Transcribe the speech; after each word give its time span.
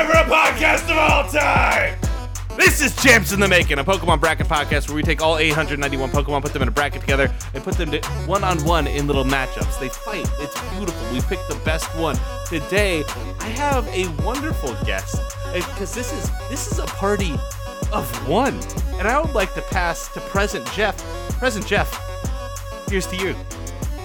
favorite 0.00 0.32
podcast 0.32 0.90
of 0.90 0.96
all 0.96 1.30
time. 1.30 1.98
This 2.56 2.80
is 2.80 2.96
Champs 3.02 3.32
in 3.32 3.40
the 3.40 3.48
Making, 3.48 3.78
a 3.78 3.84
Pokemon 3.84 4.18
bracket 4.18 4.46
podcast 4.46 4.88
where 4.88 4.96
we 4.96 5.02
take 5.02 5.20
all 5.20 5.36
891 5.36 6.10
Pokemon, 6.10 6.40
put 6.40 6.54
them 6.54 6.62
in 6.62 6.68
a 6.68 6.70
bracket 6.70 7.02
together, 7.02 7.30
and 7.52 7.62
put 7.62 7.74
them 7.74 7.92
one 8.26 8.42
on 8.42 8.62
one 8.64 8.86
in 8.86 9.06
little 9.06 9.24
matchups. 9.24 9.78
They 9.78 9.90
fight. 9.90 10.26
It's 10.38 10.58
beautiful. 10.70 11.12
We 11.12 11.20
picked 11.20 11.48
the 11.48 11.60
best 11.66 11.86
one. 11.96 12.16
Today, 12.48 13.04
I 13.40 13.48
have 13.48 13.86
a 13.88 14.08
wonderful 14.24 14.74
guest 14.86 15.20
because 15.52 15.94
this 15.94 16.12
is 16.14 16.30
this 16.48 16.72
is 16.72 16.78
a 16.78 16.86
party 16.86 17.34
of 17.92 18.28
one, 18.28 18.58
and 18.98 19.06
I 19.06 19.20
would 19.20 19.34
like 19.34 19.52
to 19.54 19.62
pass 19.62 20.08
to 20.14 20.20
present 20.20 20.70
Jeff. 20.72 20.96
Present 21.38 21.66
Jeff. 21.66 21.90
Here's 22.88 23.06
to 23.08 23.16
you. 23.16 23.34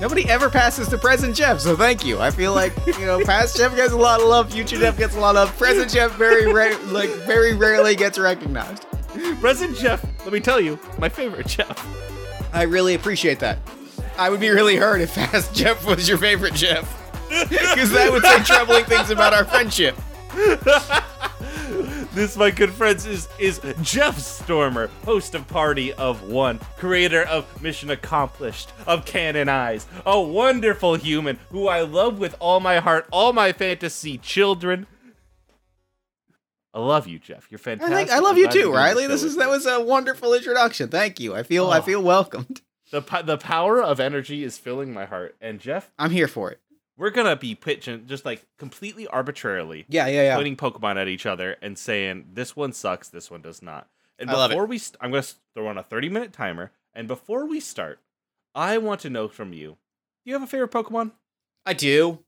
Nobody 0.02 0.28
ever 0.30 0.50
passes 0.50 0.90
to 0.90 0.98
present 0.98 1.36
Jeff, 1.36 1.60
so 1.62 1.76
thank 1.76 2.06
you. 2.06 2.20
I 2.20 2.30
feel 2.30 2.54
like 2.54 2.74
you 2.86 3.06
know, 3.06 3.24
past 3.24 3.56
Jeff 3.56 3.76
gets 3.76 3.94
a 3.94 3.98
lot 3.98 4.20
of 4.20 4.28
love, 4.28 4.52
future 4.52 4.78
Jeff 4.78 4.98
gets 4.98 5.16
a 5.16 5.20
lot 5.20 5.36
of 5.38 5.48
love. 5.48 5.58
Present 5.58 5.90
Jeff 5.90 6.12
very 6.18 6.52
ra- 6.52 6.78
like 6.88 7.10
very 7.26 7.54
rarely 7.56 7.96
gets 7.96 8.20
recognized. 8.20 8.86
Present 9.40 9.78
Jeff, 9.78 10.04
let 10.26 10.34
me 10.34 10.42
tell 10.42 10.60
you, 10.60 10.78
my 11.00 11.08
favorite 11.08 11.48
Jeff. 11.48 11.88
I 12.54 12.64
really 12.64 12.96
appreciate 12.96 13.40
that. 13.40 13.58
I 14.18 14.30
would 14.30 14.40
be 14.42 14.50
really 14.50 14.76
hurt 14.76 15.00
if 15.02 15.16
past 15.16 15.54
Jeff 15.56 15.86
was 15.86 16.08
your 16.10 16.18
favorite 16.18 16.54
Jeff, 16.54 16.84
because 17.30 17.92
that 17.92 18.10
would 18.12 18.24
say 18.24 18.44
troubling 18.44 18.84
things 18.86 19.10
about 19.12 19.34
our 19.34 19.46
friendship. 19.46 19.96
This, 22.16 22.38
my 22.38 22.50
good 22.50 22.72
friends, 22.72 23.06
is 23.06 23.28
is 23.38 23.60
Jeff 23.82 24.18
Stormer, 24.18 24.88
host 25.04 25.36
of 25.36 25.46
Party 25.50 25.92
of 25.94 26.24
One, 26.24 26.60
creator 26.78 27.24
of 27.24 27.62
Mission 27.62 27.90
Accomplished, 27.90 28.72
of 28.88 29.04
Cannon 29.06 29.50
Eyes, 29.50 29.86
a 30.06 30.20
wonderful 30.22 30.96
human 30.96 31.38
who 31.50 31.68
I 31.68 31.82
love 31.82 32.18
with 32.18 32.34
all 32.40 32.62
my 32.62 32.80
heart, 32.80 33.06
all 33.12 33.34
my 33.34 33.52
fantasy 33.52 34.18
children. 34.18 34.88
I 36.74 36.80
love 36.80 37.06
you, 37.06 37.20
Jeff. 37.20 37.48
You're 37.52 37.60
I, 37.60 37.64
fantastic. 37.64 37.96
think, 37.98 38.10
I 38.12 38.20
love 38.20 38.38
you 38.38 38.48
too, 38.48 38.60
be 38.60 38.64
on 38.64 38.72
the 38.72 38.78
Riley. 38.78 39.08
This 39.08 39.24
is 39.24 39.36
that 39.36 39.50
was 39.50 39.66
a 39.66 39.82
wonderful 39.82 40.34
introduction. 40.34 40.88
Thank 40.88 41.20
you. 41.20 41.36
I 41.36 41.44
feel 41.44 41.68
I 41.70 41.80
Oh. 41.80 41.82
feel 41.82 42.02
welcomed. 42.02 42.62
the 42.92 43.02
po- 43.02 43.24
the 43.24 43.38
power 43.38 43.84
of 43.84 44.00
energy 44.00 44.42
is 44.44 44.58
filling 44.58 44.94
my 44.94 45.04
heart. 45.06 45.36
And 45.42 45.60
Jeff, 45.60 45.92
I'm 46.00 46.12
here 46.12 46.30
for 46.30 46.50
it. 46.52 46.62
We're 46.98 47.10
gonna 47.10 47.36
be 47.36 47.56
pitching 47.56 48.06
just 48.08 48.26
like 48.26 48.46
completely 48.58 49.08
arbitrarily 49.08 49.86
Yeah, 49.90 50.08
yeah, 50.08 50.24
yeah. 50.24 50.36
pointing 50.36 50.56
Pokemon 50.56 50.98
at 51.02 51.08
each 51.08 51.26
other 51.26 51.58
and 51.62 51.78
saying 51.78 52.26
this 52.34 52.56
one 52.56 52.72
sucks, 52.74 53.10
this 53.10 53.30
one 53.30 53.42
does 53.42 53.62
not. 53.62 53.88
And 54.18 54.30
I 54.30 54.48
before 54.48 54.66
we, 54.66 54.78
st- 54.78 54.98
I'm 55.02 55.12
gonna 55.12 55.24
throw 55.54 55.68
on 55.68 55.78
a 55.78 55.84
30 55.84 56.10
minute 56.10 56.32
timer. 56.34 56.72
And 56.94 57.08
before 57.08 57.46
we 57.46 57.60
start, 57.60 58.00
I 58.54 58.78
want 58.78 59.02
to 59.02 59.10
know 59.10 59.28
from 59.28 59.52
you: 59.52 59.72
Do 59.72 59.78
you 60.30 60.34
have 60.34 60.44
a 60.44 60.48
favorite 60.48 60.72
Pokemon? 60.72 61.12
I 61.66 61.74
do. 61.74 62.20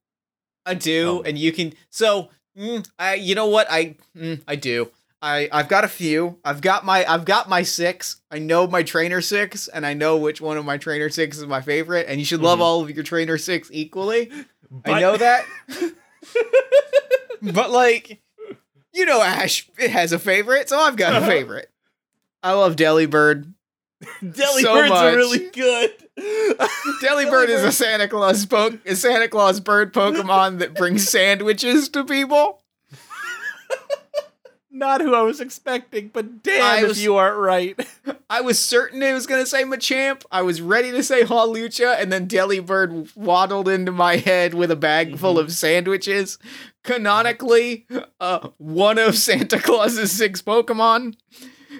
I 0.65 0.73
do, 0.73 1.19
Oh. 1.19 1.21
and 1.25 1.37
you 1.37 1.53
can. 1.53 1.71
So, 1.89 2.27
mm, 2.57 2.85
I. 2.99 3.13
You 3.13 3.33
know 3.35 3.45
what? 3.47 3.67
I. 3.71 3.95
Mm, 4.17 4.41
I 4.45 4.57
do. 4.57 4.91
I. 5.21 5.49
I've 5.51 5.67
got 5.67 5.83
a 5.83 5.87
few. 5.87 6.37
I've 6.45 6.61
got 6.61 6.85
my. 6.85 7.05
I've 7.05 7.25
got 7.25 7.49
my 7.49 7.63
six. 7.63 8.21
I 8.29 8.39
know 8.39 8.67
my 8.67 8.83
trainer 8.83 9.21
six, 9.21 9.67
and 9.67 9.85
I 9.85 9.93
know 9.93 10.17
which 10.17 10.41
one 10.41 10.57
of 10.57 10.65
my 10.65 10.77
trainer 10.77 11.09
six 11.09 11.37
is 11.37 11.45
my 11.45 11.61
favorite. 11.61 12.05
And 12.07 12.19
you 12.19 12.25
should 12.25 12.41
love 12.41 12.59
Mhm. 12.59 12.63
all 12.63 12.81
of 12.81 12.91
your 12.91 13.03
trainer 13.03 13.37
six 13.37 13.69
equally. 13.71 14.31
I 14.85 14.99
know 14.99 15.17
that. 15.17 15.43
but 17.41 17.71
like, 17.71 18.21
you 18.93 19.05
know, 19.05 19.21
Ash 19.21 19.69
has 19.79 20.11
a 20.11 20.19
favorite, 20.19 20.69
so 20.69 20.79
I've 20.79 20.95
got 20.97 21.13
a 21.13 21.17
Uh-huh. 21.17 21.27
favorite. 21.27 21.69
I 22.43 22.53
love 22.53 22.75
Delibird. 22.75 23.53
Delibirds 24.21 24.61
so 24.61 24.87
much. 24.89 25.15
really 25.15 25.49
good. 25.49 25.91
Delibird 27.01 27.49
is 27.49 27.63
a 27.63 27.71
Santa 27.71 28.07
Claus 28.07 28.45
po- 28.45 28.77
a 28.85 28.95
Santa 28.95 29.27
Claus 29.27 29.59
bird 29.59 29.93
Pokemon 29.93 30.59
that 30.59 30.75
brings 30.75 31.09
sandwiches 31.09 31.89
to 31.89 32.03
people. 32.03 32.61
Not 34.77 35.01
who 35.01 35.13
I 35.13 35.21
was 35.21 35.41
expecting, 35.41 36.09
but 36.13 36.43
damn 36.43 36.61
I 36.61 36.87
if 36.87 36.97
you 36.97 37.15
aren't 37.15 37.37
right. 37.37 37.87
I 38.29 38.41
was 38.41 38.59
certain 38.59 39.01
it 39.01 39.13
was 39.13 39.27
gonna 39.27 39.45
say 39.45 39.63
Machamp. 39.63 40.23
I 40.31 40.41
was 40.41 40.61
ready 40.61 40.91
to 40.91 41.03
say 41.03 41.23
Hawlucha, 41.23 42.01
and 42.01 42.11
then 42.11 42.27
Delibird 42.27 43.15
waddled 43.15 43.67
into 43.67 43.91
my 43.91 44.17
head 44.17 44.53
with 44.53 44.71
a 44.71 44.75
bag 44.75 45.17
full 45.17 45.39
of 45.39 45.51
sandwiches. 45.51 46.37
Canonically, 46.83 47.85
uh, 48.19 48.49
one 48.57 48.97
of 48.97 49.17
Santa 49.17 49.59
Claus's 49.59 50.11
six 50.11 50.41
Pokemon. 50.41 51.15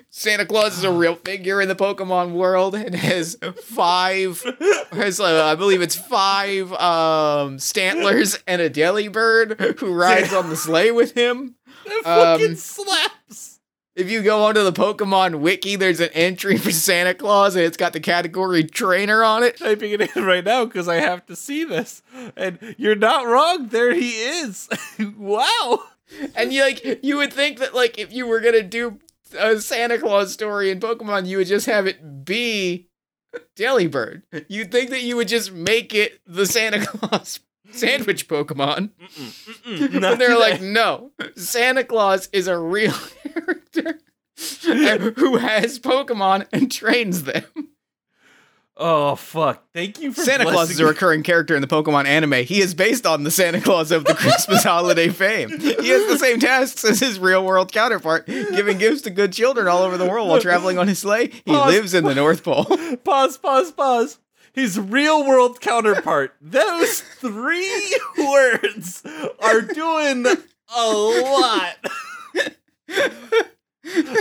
Santa 0.09 0.45
Claus 0.45 0.77
is 0.77 0.83
a 0.83 0.91
real 0.91 1.15
figure 1.25 1.61
in 1.61 1.67
the 1.67 1.75
Pokemon 1.75 2.33
world 2.33 2.75
and 2.75 2.95
has 2.95 3.37
five, 3.61 4.43
has 4.91 5.19
uh, 5.19 5.45
I 5.45 5.55
believe 5.55 5.81
it's 5.81 5.95
five 5.95 6.71
um, 6.73 7.57
Stantlers 7.57 8.41
and 8.47 8.61
a 8.61 8.69
Delibird 8.69 9.79
who 9.79 9.93
rides 9.93 10.33
on 10.33 10.49
the 10.49 10.55
sleigh 10.55 10.91
with 10.91 11.13
him. 11.13 11.55
That 11.89 12.01
fucking 12.03 12.45
Um, 12.51 12.55
slaps. 12.55 13.59
If 13.95 14.11
you 14.11 14.21
go 14.21 14.43
onto 14.43 14.63
the 14.63 14.71
Pokemon 14.71 15.39
wiki, 15.39 15.75
there's 15.75 15.99
an 15.99 16.09
entry 16.13 16.57
for 16.57 16.71
Santa 16.71 17.15
Claus 17.15 17.55
and 17.55 17.65
it's 17.65 17.77
got 17.77 17.93
the 17.93 17.99
category 17.99 18.63
trainer 18.63 19.23
on 19.23 19.41
it. 19.41 19.57
typing 19.57 19.91
it 19.91 20.15
in 20.15 20.23
right 20.23 20.43
now 20.43 20.65
because 20.65 20.87
I 20.87 20.95
have 20.97 21.25
to 21.25 21.35
see 21.35 21.63
this. 21.63 22.03
And 22.35 22.75
you're 22.77 22.95
not 22.95 23.25
wrong. 23.25 23.69
There 23.69 23.93
he 23.95 24.11
is. 24.11 24.69
wow. 25.17 25.83
And 26.35 26.53
you 26.53 26.61
like 26.61 26.99
you 27.03 27.17
would 27.17 27.33
think 27.33 27.57
that 27.57 27.73
like 27.73 27.97
if 27.97 28.13
you 28.13 28.27
were 28.27 28.39
gonna 28.39 28.61
do 28.61 28.99
a 29.37 29.59
Santa 29.59 29.97
Claus 29.97 30.31
story 30.31 30.69
in 30.69 30.79
Pokemon, 30.79 31.25
you 31.25 31.37
would 31.37 31.47
just 31.47 31.65
have 31.65 31.87
it 31.87 32.23
be 32.23 32.87
Delibird. 33.55 34.21
You'd 34.47 34.71
think 34.71 34.89
that 34.91 35.01
you 35.01 35.15
would 35.15 35.27
just 35.27 35.51
make 35.51 35.93
it 35.93 36.19
the 36.25 36.45
Santa 36.45 36.85
Claus 36.85 37.39
sandwich 37.71 38.27
Pokemon. 38.27 38.91
Mm-mm, 39.65 40.01
But 40.01 40.19
they're 40.19 40.37
like, 40.37 40.61
no, 40.61 41.11
Santa 41.35 41.83
Claus 41.83 42.29
is 42.33 42.47
a 42.47 42.57
real 42.57 42.93
character 43.33 43.99
who 45.17 45.37
has 45.37 45.79
Pokemon 45.79 46.47
and 46.53 46.71
trains 46.71 47.23
them. 47.23 47.43
oh 48.79 49.15
fuck! 49.15 49.63
Thank 49.73 49.99
you 49.99 50.11
for 50.13 50.21
Santa 50.21 50.43
Claus 50.45 50.69
is 50.69 50.79
a 50.79 50.85
recurring 50.85 51.23
character 51.23 51.55
in 51.55 51.61
the 51.61 51.67
Pokemon 51.67 52.05
anime. 52.05 52.45
He 52.45 52.61
is 52.61 52.75
based 52.75 53.07
on 53.07 53.23
the 53.23 53.31
Santa 53.31 53.59
Claus 53.59 53.91
of 53.91 54.05
the 54.05 54.13
Christmas 54.13 54.63
holiday 54.63 55.09
fame. 55.09 55.49
He 55.59 55.89
has 55.89 56.07
the 56.07 56.17
same 56.19 56.39
tasks 56.39 56.85
as 56.85 56.99
his 56.99 57.19
real 57.19 57.43
world 57.43 57.71
counterpart, 57.71 58.27
giving 58.27 58.77
gifts 58.77 59.01
to 59.03 59.09
good 59.09 59.33
children 59.33 59.67
all 59.67 59.81
over 59.81 59.97
the 59.97 60.07
world 60.07 60.29
while 60.29 60.39
traveling 60.39 60.77
on 60.77 60.87
his 60.87 60.99
sleigh. 60.99 61.29
He 61.29 61.51
Pause. 61.51 61.73
lives 61.73 61.93
in 61.95 62.03
the 62.03 62.13
North 62.15 62.43
Pole. 62.43 62.65
Pause. 63.03 63.37
Pause. 63.39 63.71
Pause. 63.71 64.19
His 64.57 64.79
real 64.79 65.23
world 65.23 65.61
counterpart. 65.61 66.33
Those 66.41 67.01
three 67.01 67.95
words 68.17 69.03
are 69.39 69.61
doing 69.61 70.25
a 70.25 70.83
lot. 70.91 71.75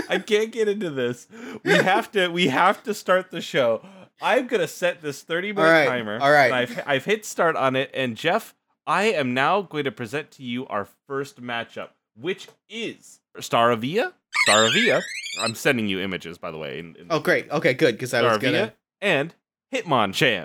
I 0.09 0.19
can't 0.25 0.53
get 0.53 0.69
into 0.69 0.91
this. 0.91 1.27
We 1.65 1.73
have 1.73 2.13
to. 2.13 2.29
We 2.29 2.49
have 2.49 2.83
to 2.85 2.93
start 2.95 3.31
the 3.31 3.41
show. 3.41 3.81
I'm 4.21 4.47
gonna 4.47 4.69
set 4.69 5.03
this 5.03 5.23
30 5.23 5.53
minute 5.53 5.67
All 5.67 5.73
right, 5.73 5.89
timer. 5.89 6.19
all 6.21 6.31
right. 6.31 6.53
I've 6.53 6.83
I've 6.87 7.05
hit 7.07 7.25
start 7.25 7.57
on 7.57 7.75
it. 7.75 7.91
And 7.95 8.17
Jeff, 8.17 8.55
I 8.87 9.05
am 9.05 9.35
now 9.35 9.63
going 9.63 9.85
to 9.85 9.91
present 9.93 10.31
to 10.33 10.43
you 10.43 10.67
our 10.69 10.87
first 11.07 11.41
matchup, 11.43 11.89
which 12.15 12.49
is 12.69 13.21
Staravia. 13.39 14.13
Staravia. 14.49 15.01
I'm 15.43 15.55
sending 15.55 15.89
you 15.89 16.01
images, 16.01 16.39
by 16.39 16.51
the 16.51 16.59
way. 16.59 16.79
In, 16.79 16.95
in 16.97 17.07
Oh, 17.11 17.21
great. 17.21 17.51
Okay, 17.51 17.75
good. 17.75 17.95
Because 17.97 18.13
I 18.15 18.23
was 18.23 18.39
gonna. 18.39 18.75
and 19.01 19.35
Hitmonchan. 19.83 20.43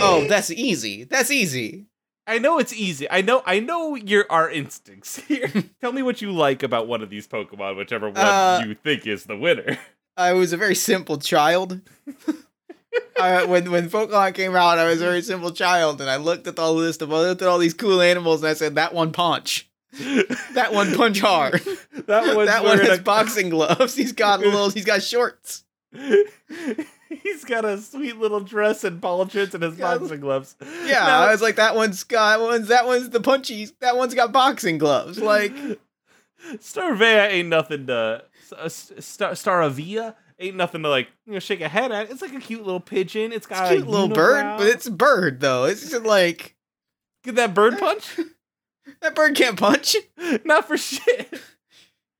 Oh, 0.00 0.26
that's 0.28 0.50
easy. 0.50 1.04
That's 1.04 1.30
easy. 1.30 1.86
I 2.26 2.38
know 2.38 2.58
it's 2.58 2.72
easy. 2.72 3.10
I 3.10 3.22
know. 3.22 3.42
I 3.44 3.60
know 3.60 3.94
your 3.96 4.24
our 4.30 4.48
instincts 4.50 5.16
here. 5.28 5.50
Tell 5.80 5.92
me 5.92 6.02
what 6.02 6.22
you 6.22 6.30
like 6.32 6.62
about 6.62 6.86
one 6.86 7.02
of 7.02 7.10
these 7.10 7.26
Pokemon, 7.26 7.76
whichever 7.76 8.06
one 8.08 8.16
Uh, 8.18 8.62
you 8.66 8.74
think 8.74 9.06
is 9.06 9.24
the 9.24 9.36
winner. 9.36 9.78
I 10.16 10.32
was 10.34 10.52
a 10.52 10.56
very 10.56 10.74
simple 10.74 11.18
child. 11.18 11.80
I, 13.20 13.44
when 13.44 13.70
when 13.70 13.88
Pokemon 13.90 14.34
came 14.34 14.54
out, 14.56 14.78
I 14.78 14.84
was 14.88 15.00
a 15.00 15.04
very 15.04 15.22
simple 15.22 15.50
child, 15.52 16.00
and 16.00 16.08
I 16.10 16.16
looked 16.16 16.46
at 16.46 16.56
the 16.56 16.72
list 16.72 17.02
of 17.02 17.12
I 17.12 17.16
looked 17.20 17.42
at 17.42 17.48
all 17.48 17.58
these 17.58 17.74
cool 17.74 18.00
animals, 18.00 18.42
and 18.42 18.50
I 18.50 18.54
said 18.54 18.74
that 18.76 18.92
one 18.94 19.12
punch, 19.12 19.68
that 20.54 20.70
one 20.72 20.94
punch 20.94 21.20
hard, 21.20 21.60
that 22.06 22.34
one's 22.36 22.48
that 22.48 22.64
one 22.64 22.78
has 22.78 22.98
a- 22.98 23.02
boxing 23.02 23.48
gloves. 23.50 23.94
He's 23.94 24.12
got 24.12 24.40
little, 24.40 24.70
he's 24.70 24.84
got 24.84 25.02
shorts. 25.02 25.64
He's 27.22 27.44
got 27.44 27.64
a 27.64 27.78
sweet 27.78 28.18
little 28.18 28.40
dress 28.40 28.84
and 28.84 29.00
polichins 29.00 29.52
and 29.54 29.62
his 29.62 29.76
boxing 29.76 30.20
gloves. 30.20 30.54
Yeah, 30.60 30.66
Now- 31.06 31.20
I 31.22 31.32
was 31.32 31.42
like 31.42 31.56
that 31.56 31.74
one's 31.74 32.04
got 32.04 32.40
one's 32.40 32.68
that 32.68 32.86
one's 32.86 33.10
the 33.10 33.20
punchy. 33.20 33.68
That 33.80 33.96
one's 33.96 34.14
got 34.14 34.32
boxing 34.32 34.78
gloves. 34.78 35.18
Like 35.18 35.52
Starvea 36.56 37.28
ain't 37.30 37.48
nothing 37.48 37.86
to. 37.88 38.24
Star 38.68 39.32
Staravia 39.32 40.14
ain't 40.40 40.56
nothing 40.56 40.82
to 40.82 40.88
like 40.88 41.08
you 41.26 41.34
know 41.34 41.38
shake 41.38 41.60
a 41.60 41.68
head 41.68 41.92
at. 41.92 42.10
It's 42.10 42.22
like 42.22 42.34
a 42.34 42.40
cute 42.40 42.64
little 42.64 42.80
pigeon. 42.80 43.26
It's 43.32 43.38
it's 43.38 43.46
got 43.46 43.70
a 43.72 43.76
cute 43.76 43.86
little 43.86 44.08
bird, 44.08 44.58
but 44.58 44.66
it's 44.66 44.86
a 44.86 44.90
bird 44.90 45.40
though. 45.40 45.64
It's 45.64 45.88
just 45.88 46.04
like 46.04 46.56
get 47.22 47.36
that 47.36 47.54
bird 47.54 47.78
punch. 47.78 48.18
that 49.02 49.14
bird 49.14 49.36
can't 49.36 49.58
punch. 49.58 49.94
Not 50.44 50.66
for 50.66 50.76
shit. 50.76 51.32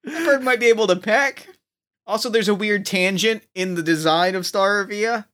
That 0.04 0.24
bird 0.24 0.42
might 0.42 0.60
be 0.60 0.66
able 0.66 0.86
to 0.86 0.96
peck. 0.96 1.48
Also, 2.10 2.28
there's 2.28 2.48
a 2.48 2.54
weird 2.56 2.84
tangent 2.84 3.44
in 3.54 3.76
the 3.76 3.84
design 3.84 4.34
of 4.34 4.42
Staravia 4.42 5.26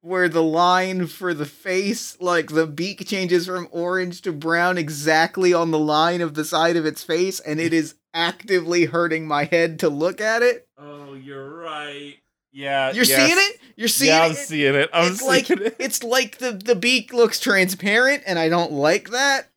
where 0.00 0.26
the 0.26 0.42
line 0.42 1.06
for 1.06 1.34
the 1.34 1.44
face, 1.44 2.16
like 2.18 2.48
the 2.48 2.66
beak 2.66 3.06
changes 3.06 3.44
from 3.46 3.68
orange 3.70 4.22
to 4.22 4.32
brown 4.32 4.78
exactly 4.78 5.52
on 5.52 5.70
the 5.70 5.78
line 5.78 6.22
of 6.22 6.32
the 6.32 6.44
side 6.46 6.76
of 6.76 6.86
its 6.86 7.04
face, 7.04 7.40
and 7.40 7.60
it 7.60 7.74
is 7.74 7.96
actively 8.14 8.86
hurting 8.86 9.28
my 9.28 9.44
head 9.44 9.78
to 9.78 9.90
look 9.90 10.18
at 10.18 10.40
it. 10.40 10.66
Oh, 10.78 11.12
you're 11.12 11.58
right. 11.58 12.14
Yeah, 12.52 12.92
You're 12.92 13.04
yes. 13.04 13.16
seeing 13.18 13.38
it? 13.38 13.60
You're 13.76 13.88
seeing 13.88 14.14
it. 14.14 14.16
yeah, 14.16 14.24
I'm 14.24 14.30
it? 14.30 14.36
seeing 14.36 14.74
it. 14.74 14.90
I'm 14.94 15.08
it's 15.12 15.18
seeing 15.18 15.30
like 15.30 15.50
it. 15.50 15.76
it's 15.78 16.02
like 16.02 16.38
the 16.38 16.52
the 16.52 16.74
beak 16.74 17.12
looks 17.12 17.38
transparent, 17.38 18.22
and 18.26 18.38
I 18.38 18.48
don't 18.48 18.72
like 18.72 19.10
that. 19.10 19.50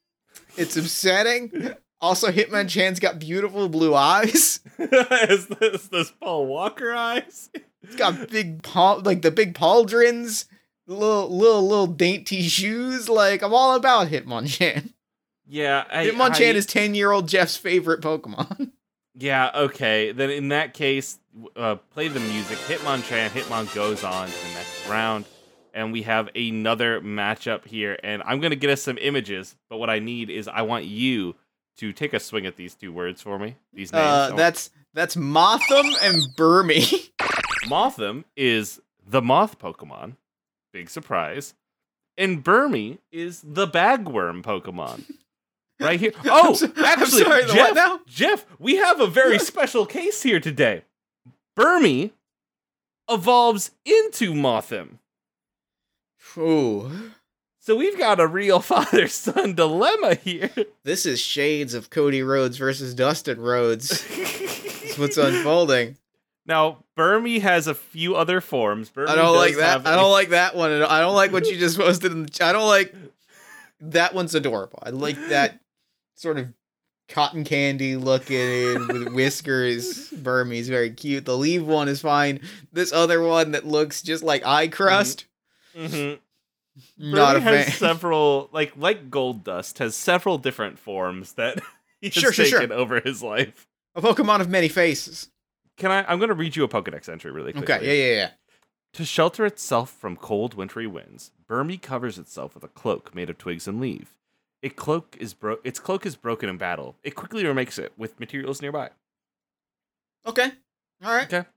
It's 0.57 0.75
upsetting. 0.75 1.75
Also, 1.99 2.31
Hitmonchan's 2.31 2.99
got 2.99 3.19
beautiful 3.19 3.69
blue 3.69 3.95
eyes. 3.95 4.59
is 4.77 5.47
this 5.47 5.87
this 5.87 6.11
Paul 6.11 6.45
Walker 6.45 6.93
eyes? 6.93 7.49
It's 7.81 7.95
got 7.95 8.29
big 8.29 8.61
paw, 8.63 8.93
like 9.03 9.21
the 9.23 9.31
big 9.31 9.53
pauldrons, 9.55 10.45
little 10.85 11.29
little 11.35 11.67
little 11.67 11.87
dainty 11.87 12.43
shoes. 12.43 13.09
Like 13.09 13.41
I'm 13.41 13.53
all 13.53 13.75
about 13.75 14.09
Hitmonchan. 14.09 14.93
Yeah, 15.47 15.85
I, 15.89 16.07
Hitmonchan 16.07 16.53
I- 16.53 16.57
is 16.57 16.65
ten 16.65 16.93
year 16.93 17.11
old 17.11 17.27
Jeff's 17.27 17.57
favorite 17.57 18.01
Pokemon. 18.01 18.71
Yeah, 19.19 19.49
okay. 19.55 20.11
Then 20.11 20.29
in 20.29 20.49
that 20.49 20.75
case, 20.75 21.17
uh, 21.55 21.77
play 21.89 22.07
the 22.07 22.19
music. 22.19 22.59
Hitmonchan, 22.59 23.29
Hitmon 23.29 23.73
goes 23.73 24.03
on 24.03 24.27
to 24.27 24.31
the 24.47 24.53
next 24.53 24.87
round, 24.87 25.25
and 25.73 25.91
we 25.91 26.03
have 26.03 26.29
another 26.35 27.01
matchup 27.01 27.65
here. 27.65 27.97
And 28.03 28.21
I'm 28.27 28.39
gonna 28.41 28.55
get 28.55 28.69
us 28.69 28.83
some 28.83 28.99
images, 28.99 29.55
but 29.71 29.77
what 29.77 29.89
I 29.89 29.97
need 29.97 30.29
is 30.29 30.47
I 30.47 30.61
want 30.61 30.85
you 30.85 31.33
to 31.77 31.93
take 31.93 32.13
a 32.13 32.19
swing 32.19 32.45
at 32.45 32.55
these 32.55 32.75
two 32.75 32.91
words 32.91 33.21
for 33.21 33.37
me. 33.39 33.55
These 33.73 33.91
names. 33.93 34.03
Uh, 34.05 34.35
that's 34.35 34.69
that's 34.93 35.15
Mothim 35.15 35.93
and 36.03 36.23
Burmy. 36.37 37.09
Mothim 37.65 38.23
is 38.35 38.81
the 39.05 39.21
moth 39.21 39.59
Pokemon. 39.59 40.15
Big 40.73 40.89
surprise. 40.89 41.53
And 42.17 42.43
Burmy 42.43 42.97
is 43.11 43.41
the 43.45 43.67
bagworm 43.67 44.41
Pokemon. 44.43 45.03
Right 45.79 45.99
here. 45.99 46.11
Oh, 46.25 46.55
so- 46.55 46.71
I'm 46.75 46.85
actually, 46.85 47.21
sorry, 47.21 47.43
Jeff, 47.45 47.55
what 47.55 47.75
now? 47.75 47.99
Jeff, 48.07 48.47
we 48.57 48.77
have 48.77 48.99
a 48.99 49.05
very 49.05 49.37
special 49.51 49.85
case 49.85 50.23
here 50.23 50.39
today. 50.39 50.81
Burmy 51.55 52.13
evolves 53.07 53.69
into 53.85 54.33
Mothim. 54.33 54.97
Ooh, 56.35 57.11
So 57.67 57.75
we've 57.75 57.97
got 57.97 58.21
a 58.21 58.27
real 58.27 58.59
father 58.61 59.09
son 59.09 59.53
dilemma 59.53 60.15
here. 60.15 60.49
this 60.85 61.05
is 61.05 61.19
shades 61.19 61.73
of 61.73 61.89
Cody 61.89 62.23
Rhodes 62.23 62.55
versus 62.55 62.93
Dustin 62.93 63.41
Rhodes. 63.41 64.07
That's 64.07 64.97
what's 64.97 65.17
unfolding. 65.17 65.97
now, 66.45 66.77
Burmy 66.97 67.41
has 67.41 67.67
a 67.67 67.75
few 67.75 68.15
other 68.15 68.39
forms. 68.39 68.89
Burmy 68.89 69.09
I 69.09 69.15
don't 69.15 69.35
like 69.35 69.57
that. 69.57 69.85
I 69.85 69.97
don't 69.97 70.13
like 70.13 70.29
that 70.29 70.55
one. 70.55 70.71
at 70.71 70.81
all. 70.81 70.89
I 70.89 71.01
don't 71.01 71.15
like 71.15 71.33
what 71.33 71.45
you 71.45 71.57
just 71.57 71.77
posted. 71.77 72.13
In 72.13 72.23
the, 72.23 72.29
chat. 72.29 72.47
I 72.47 72.51
don't 72.53 72.69
like 72.69 72.95
that 73.81 74.13
one's 74.13 74.33
adorable. 74.33 74.79
I 74.81 74.91
like 74.91 75.17
that 75.27 75.59
sort 76.15 76.37
of 76.37 76.53
cotton 77.09 77.43
candy 77.43 77.97
looking 77.97 78.87
with 78.87 79.09
whiskers. 79.09 80.07
Burmese 80.11 80.69
very 80.69 80.91
cute. 80.91 81.25
The 81.25 81.37
leaf 81.37 81.63
one 81.63 81.89
is 81.89 81.99
fine. 81.99 82.39
This 82.71 82.93
other 82.93 83.21
one 83.21 83.51
that 83.51 83.67
looks 83.67 84.01
just 84.01 84.23
like 84.23 84.45
eye 84.45 84.69
crust. 84.69 85.25
Mhm. 85.75 86.19
Not 86.97 87.41
has 87.41 87.65
fan. 87.65 87.73
several, 87.73 88.49
like 88.51 88.73
like 88.77 89.09
Goldust, 89.09 89.79
has 89.79 89.95
several 89.95 90.37
different 90.37 90.77
forms 90.79 91.33
that 91.33 91.59
he 92.01 92.07
has 92.07 92.13
Sure, 92.13 92.31
sure, 92.33 92.45
sure. 92.45 92.59
taken 92.59 92.71
over 92.75 92.99
his 92.99 93.23
life. 93.23 93.67
A 93.95 94.01
Pokemon 94.01 94.41
of 94.41 94.49
many 94.49 94.67
faces. 94.67 95.29
Can 95.77 95.91
I? 95.91 96.03
I'm 96.11 96.19
going 96.19 96.29
to 96.29 96.35
read 96.35 96.55
you 96.55 96.63
a 96.63 96.67
Pokedex 96.67 97.07
entry 97.09 97.31
really 97.31 97.53
quickly. 97.53 97.75
Okay, 97.75 97.85
yeah, 97.85 98.05
yeah, 98.09 98.15
yeah. 98.21 98.29
To 98.93 99.05
shelter 99.05 99.45
itself 99.45 99.91
from 99.91 100.15
cold 100.15 100.53
wintry 100.55 100.87
winds, 100.87 101.31
Burmy 101.47 101.79
covers 101.81 102.17
itself 102.17 102.55
with 102.55 102.63
a 102.63 102.67
cloak 102.67 103.13
made 103.13 103.29
of 103.29 103.37
twigs 103.37 103.67
and 103.67 103.79
leaves. 103.79 104.09
It 104.63 104.75
cloak 104.75 105.15
is 105.19 105.33
bro- 105.35 105.59
its 105.63 105.79
cloak 105.79 106.05
is 106.05 106.15
broken 106.15 106.49
in 106.49 106.57
battle. 106.57 106.95
It 107.03 107.15
quickly 107.15 107.45
remakes 107.45 107.77
it 107.77 107.93
with 107.97 108.19
materials 108.19 108.61
nearby. 108.61 108.89
Okay. 110.25 110.51
All 111.03 111.13
right. 111.13 111.31
Okay. 111.31 111.47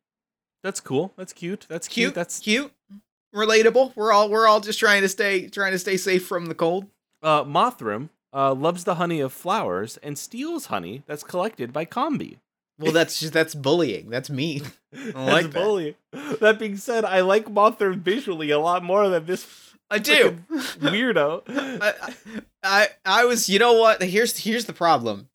That's 0.62 0.80
cool. 0.80 1.12
That's 1.16 1.32
cute. 1.32 1.66
That's 1.68 1.88
cute. 1.88 2.08
Cute. 2.08 2.14
That's 2.14 2.38
cute. 2.40 2.72
Relatable. 3.34 3.94
We're 3.96 4.12
all 4.12 4.28
we're 4.28 4.46
all 4.46 4.60
just 4.60 4.78
trying 4.78 5.02
to 5.02 5.08
stay 5.08 5.48
trying 5.48 5.72
to 5.72 5.78
stay 5.78 5.96
safe 5.96 6.26
from 6.26 6.46
the 6.46 6.54
cold. 6.54 6.86
uh 7.22 7.44
Mothim 7.44 8.08
uh, 8.32 8.54
loves 8.54 8.84
the 8.84 8.96
honey 8.96 9.20
of 9.20 9.32
flowers 9.32 9.96
and 10.02 10.16
steals 10.18 10.66
honey 10.66 11.02
that's 11.06 11.22
collected 11.24 11.72
by 11.72 11.84
Combee. 11.84 12.38
Well, 12.78 12.92
that's 12.92 13.20
just 13.20 13.32
that's 13.32 13.54
bullying. 13.54 14.08
That's 14.08 14.30
mean. 14.30 14.62
That's 14.92 15.14
like 15.14 15.52
that. 15.52 15.54
bullying. 15.54 15.94
That 16.40 16.58
being 16.58 16.76
said, 16.76 17.04
I 17.04 17.20
like 17.20 17.44
Mothim 17.46 17.98
visually 17.98 18.50
a 18.50 18.58
lot 18.58 18.82
more 18.82 19.08
than 19.08 19.26
this 19.26 19.46
I 19.90 19.98
do. 19.98 20.38
weirdo. 20.50 21.42
I, 21.48 22.14
I 22.62 22.88
I 23.04 23.24
was 23.24 23.48
you 23.48 23.58
know 23.58 23.74
what 23.74 24.02
here's 24.02 24.38
here's 24.38 24.64
the 24.64 24.72
problem 24.72 25.28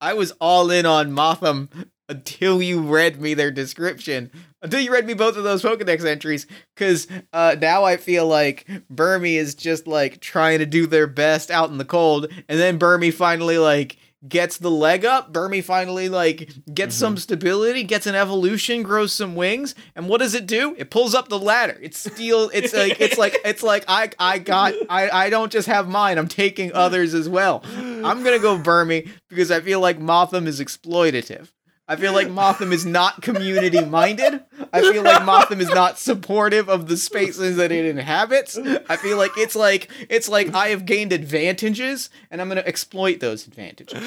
I 0.00 0.14
was 0.14 0.32
all 0.40 0.70
in 0.70 0.84
on 0.86 1.12
Mothim 1.12 1.68
until 2.10 2.60
you 2.60 2.80
read 2.80 3.20
me 3.20 3.34
their 3.34 3.52
description. 3.52 4.30
Until 4.62 4.80
you 4.80 4.92
read 4.92 5.06
me 5.06 5.14
both 5.14 5.36
of 5.36 5.44
those 5.44 5.62
Pokedex 5.62 6.04
entries. 6.04 6.46
Because 6.74 7.06
uh, 7.32 7.56
now 7.58 7.84
I 7.84 7.96
feel 7.96 8.26
like 8.26 8.68
Burmy 8.92 9.36
is 9.36 9.54
just 9.54 9.86
like 9.86 10.20
trying 10.20 10.58
to 10.58 10.66
do 10.66 10.86
their 10.86 11.06
best 11.06 11.50
out 11.50 11.70
in 11.70 11.78
the 11.78 11.84
cold. 11.84 12.26
And 12.48 12.58
then 12.58 12.78
Burmy 12.78 13.14
finally 13.14 13.58
like 13.58 13.96
gets 14.28 14.58
the 14.58 14.70
leg 14.70 15.04
up. 15.04 15.32
Burmy 15.32 15.62
finally 15.62 16.08
like 16.08 16.50
gets 16.74 16.94
some 16.94 17.16
stability 17.16 17.84
gets 17.84 18.06
an 18.06 18.14
evolution 18.14 18.82
grows 18.82 19.12
some 19.12 19.34
wings. 19.34 19.74
And 19.94 20.08
what 20.08 20.18
does 20.18 20.34
it 20.34 20.46
do? 20.46 20.74
It 20.76 20.90
pulls 20.90 21.14
up 21.14 21.28
the 21.28 21.38
ladder. 21.38 21.78
It's 21.80 21.98
steal 21.98 22.50
it's 22.52 22.74
like 22.74 23.00
it's 23.00 23.16
like 23.16 23.38
it's 23.44 23.62
like 23.62 23.84
I 23.88 24.10
I 24.18 24.38
got 24.38 24.74
I 24.90 25.08
I 25.10 25.30
don't 25.30 25.50
just 25.50 25.68
have 25.68 25.88
mine. 25.88 26.18
I'm 26.18 26.28
taking 26.28 26.72
others 26.74 27.14
as 27.14 27.28
well. 27.28 27.62
I'm 27.64 28.22
gonna 28.24 28.40
go 28.40 28.58
Burmy 28.58 29.08
because 29.28 29.50
I 29.50 29.60
feel 29.60 29.80
like 29.80 29.98
Mothim 29.98 30.46
is 30.46 30.60
exploitative 30.60 31.48
I 31.90 31.96
feel 31.96 32.12
like 32.12 32.28
Mothim 32.28 32.72
is 32.72 32.86
not 32.86 33.20
community 33.20 33.84
minded. 33.84 34.44
I 34.72 34.80
feel 34.80 35.02
like 35.02 35.22
Mothim 35.22 35.60
is 35.60 35.68
not 35.70 35.98
supportive 35.98 36.68
of 36.68 36.86
the 36.86 36.96
spaces 36.96 37.56
that 37.56 37.72
it 37.72 37.84
inhabits. 37.84 38.56
I 38.88 38.96
feel 38.96 39.16
like 39.18 39.32
it's 39.36 39.56
like 39.56 39.90
it's 40.08 40.28
like 40.28 40.54
I 40.54 40.68
have 40.68 40.86
gained 40.86 41.12
advantages 41.12 42.08
and 42.30 42.40
I'm 42.40 42.46
gonna 42.48 42.60
exploit 42.64 43.18
those 43.18 43.46
advantages. 43.48 44.00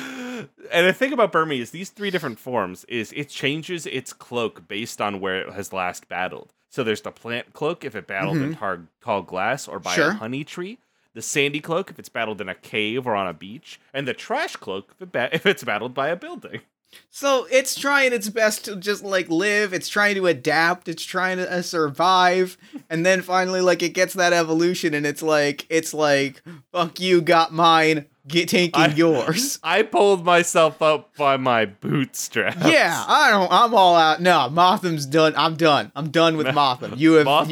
and 0.71 0.88
the 0.88 0.94
thing 0.94 1.12
about 1.12 1.33
Burmese, 1.33 1.71
these 1.71 1.89
three 1.89 2.09
different 2.09 2.39
forms 2.39 2.85
is 2.85 3.12
it 3.15 3.27
changes 3.27 3.86
its 3.86 4.13
cloak 4.13 4.65
based 4.69 5.01
on 5.01 5.19
where 5.19 5.41
it 5.41 5.53
has 5.53 5.74
last 5.74 6.07
battled. 6.07 6.53
So 6.69 6.83
there's 6.86 7.01
the 7.01 7.12
plant 7.12 7.51
cloak 7.53 7.83
if 7.83 7.95
it 7.95 8.07
battled 8.07 8.38
in 8.38 8.55
tar- 8.55 8.88
tall 9.01 9.22
glass 9.24 9.67
or 9.67 9.79
by 9.79 9.91
Mm-hmm. 9.91 10.01
Sure. 10.01 10.10
a 10.12 10.15
honey 10.15 10.43
tree. 10.46 10.79
The 11.13 11.22
sandy 11.22 11.60
cloak 11.60 11.91
if 11.91 12.00
it's 12.00 12.10
battled 12.10 12.41
in 12.41 12.50
a 12.50 12.55
cave 12.55 13.05
or 13.05 13.13
on 13.13 13.27
a 13.27 13.34
beach, 13.34 13.79
and 13.93 14.07
the 14.07 14.15
trash 14.15 14.55
cloak 14.55 14.93
if, 14.96 15.01
it 15.03 15.12
ba- 15.12 15.29
if 15.34 15.46
it's 15.46 15.63
battled 15.63 15.93
by 15.93 16.07
a 16.07 16.15
building. 16.15 16.62
So 17.09 17.45
it's 17.51 17.75
trying 17.75 18.13
its 18.13 18.29
best 18.29 18.65
to 18.65 18.75
just 18.75 19.03
like 19.03 19.29
live. 19.29 19.73
It's 19.73 19.88
trying 19.89 20.15
to 20.15 20.25
adapt. 20.27 20.88
It's 20.88 21.03
trying 21.03 21.38
to 21.38 21.51
uh, 21.51 21.62
survive, 21.62 22.57
and 22.89 23.05
then 23.05 23.21
finally, 23.21 23.62
like 23.62 23.83
it 23.83 23.89
gets 23.89 24.13
that 24.15 24.33
evolution, 24.33 24.93
and 24.93 25.05
it's 25.05 25.21
like 25.21 25.65
it's 25.69 25.93
like 25.93 26.41
fuck 26.71 27.00
you, 27.00 27.21
got 27.21 27.53
mine, 27.53 28.05
get 28.27 28.50
taking 28.50 28.81
I- 28.81 28.93
yours. 28.93 29.59
I 29.63 29.83
pulled 29.83 30.25
myself 30.25 30.81
up 30.81 31.15
by 31.15 31.38
my 31.38 31.65
bootstraps. 31.65 32.65
Yeah, 32.65 33.03
I 33.07 33.29
don't. 33.29 33.51
I'm 33.51 33.73
all 33.75 33.95
out. 33.95 34.21
No, 34.21 34.50
Mothim's 34.51 35.05
done. 35.05 35.33
I'm 35.38 35.55
done. 35.55 35.91
I'm 35.95 36.09
done 36.09 36.35
with 36.38 36.47
Mothim. 36.47 36.97
You 36.97 37.13
have 37.13 37.27
Mothim- 37.27 37.50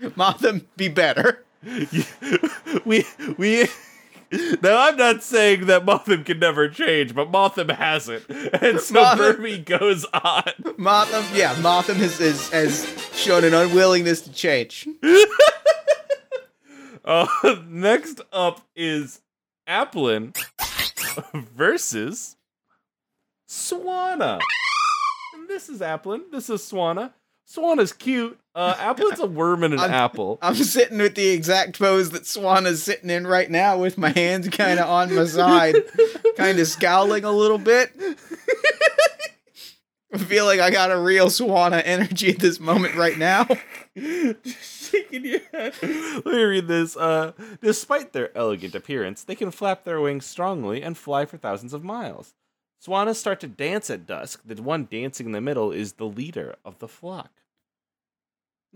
you. 0.00 0.08
Mothim, 0.10 0.64
be 0.76 0.88
better. 0.88 1.44
we 2.84 3.04
we 3.38 3.68
now 4.62 4.78
I'm 4.88 4.96
not 4.96 5.22
saying 5.22 5.66
that 5.66 5.84
Mothim 5.84 6.24
can 6.24 6.38
never 6.38 6.68
change, 6.68 7.14
but 7.14 7.30
Mothim 7.30 7.70
hasn't. 7.70 8.28
And 8.28 8.80
so 8.80 8.94
Mothim- 8.94 9.36
Burmy 9.36 9.64
goes 9.64 10.04
on. 10.06 10.42
Mothim, 10.78 11.36
yeah, 11.36 11.54
Mothim 11.56 11.96
has, 11.96 12.18
has 12.18 12.48
has 12.50 13.08
shown 13.14 13.44
an 13.44 13.54
unwillingness 13.54 14.22
to 14.22 14.32
change. 14.32 14.88
Uh, 17.04 17.26
next 17.68 18.22
up 18.32 18.62
is 18.74 19.20
Applin 19.68 20.34
versus 21.34 22.36
Swanna. 23.46 24.40
And 25.34 25.46
this 25.46 25.68
is 25.68 25.80
Applin. 25.80 26.30
This 26.32 26.48
is 26.48 26.62
Swanna. 26.62 27.12
Swanna's 27.46 27.92
cute. 27.92 28.38
Uh, 28.54 28.74
Applin's 28.74 29.18
a 29.18 29.26
worm 29.26 29.64
in 29.64 29.72
an 29.72 29.80
I'm- 29.80 29.90
apple. 29.90 30.38
I'm 30.40 30.54
sitting 30.54 30.98
with 30.98 31.14
the 31.16 31.28
exact 31.30 31.78
pose 31.78 32.10
that 32.10 32.26
Swan 32.26 32.66
is 32.66 32.82
sitting 32.82 33.10
in 33.10 33.26
right 33.26 33.50
now, 33.50 33.78
with 33.78 33.98
my 33.98 34.10
hands 34.10 34.48
kind 34.48 34.78
of 34.78 34.88
on 34.88 35.14
my 35.14 35.24
side, 35.24 35.74
kind 36.36 36.58
of 36.60 36.66
scowling 36.68 37.24
a 37.24 37.32
little 37.32 37.58
bit. 37.58 37.92
I 40.12 40.18
feel 40.18 40.44
like 40.44 40.60
I 40.60 40.70
got 40.70 40.92
a 40.92 40.98
real 40.98 41.26
Swanna 41.26 41.82
energy 41.84 42.30
at 42.30 42.38
this 42.38 42.60
moment 42.60 42.94
right 42.94 43.18
now. 43.18 43.48
Shaking 43.96 45.24
your 45.24 45.40
head. 45.52 45.74
Let 45.82 46.24
me 46.24 46.42
read 46.44 46.68
this. 46.68 46.96
Uh, 46.96 47.32
despite 47.60 48.12
their 48.12 48.36
elegant 48.38 48.76
appearance, 48.76 49.24
they 49.24 49.34
can 49.34 49.50
flap 49.50 49.82
their 49.82 50.00
wings 50.00 50.26
strongly 50.26 50.82
and 50.82 50.96
fly 50.96 51.24
for 51.24 51.36
thousands 51.36 51.72
of 51.74 51.82
miles. 51.82 52.34
Swannas 52.84 53.16
start 53.16 53.40
to 53.40 53.48
dance 53.48 53.90
at 53.90 54.06
dusk. 54.06 54.42
The 54.44 54.62
one 54.62 54.86
dancing 54.88 55.26
in 55.26 55.32
the 55.32 55.40
middle 55.40 55.72
is 55.72 55.94
the 55.94 56.04
leader 56.06 56.54
of 56.64 56.78
the 56.78 56.86
flock. 56.86 57.30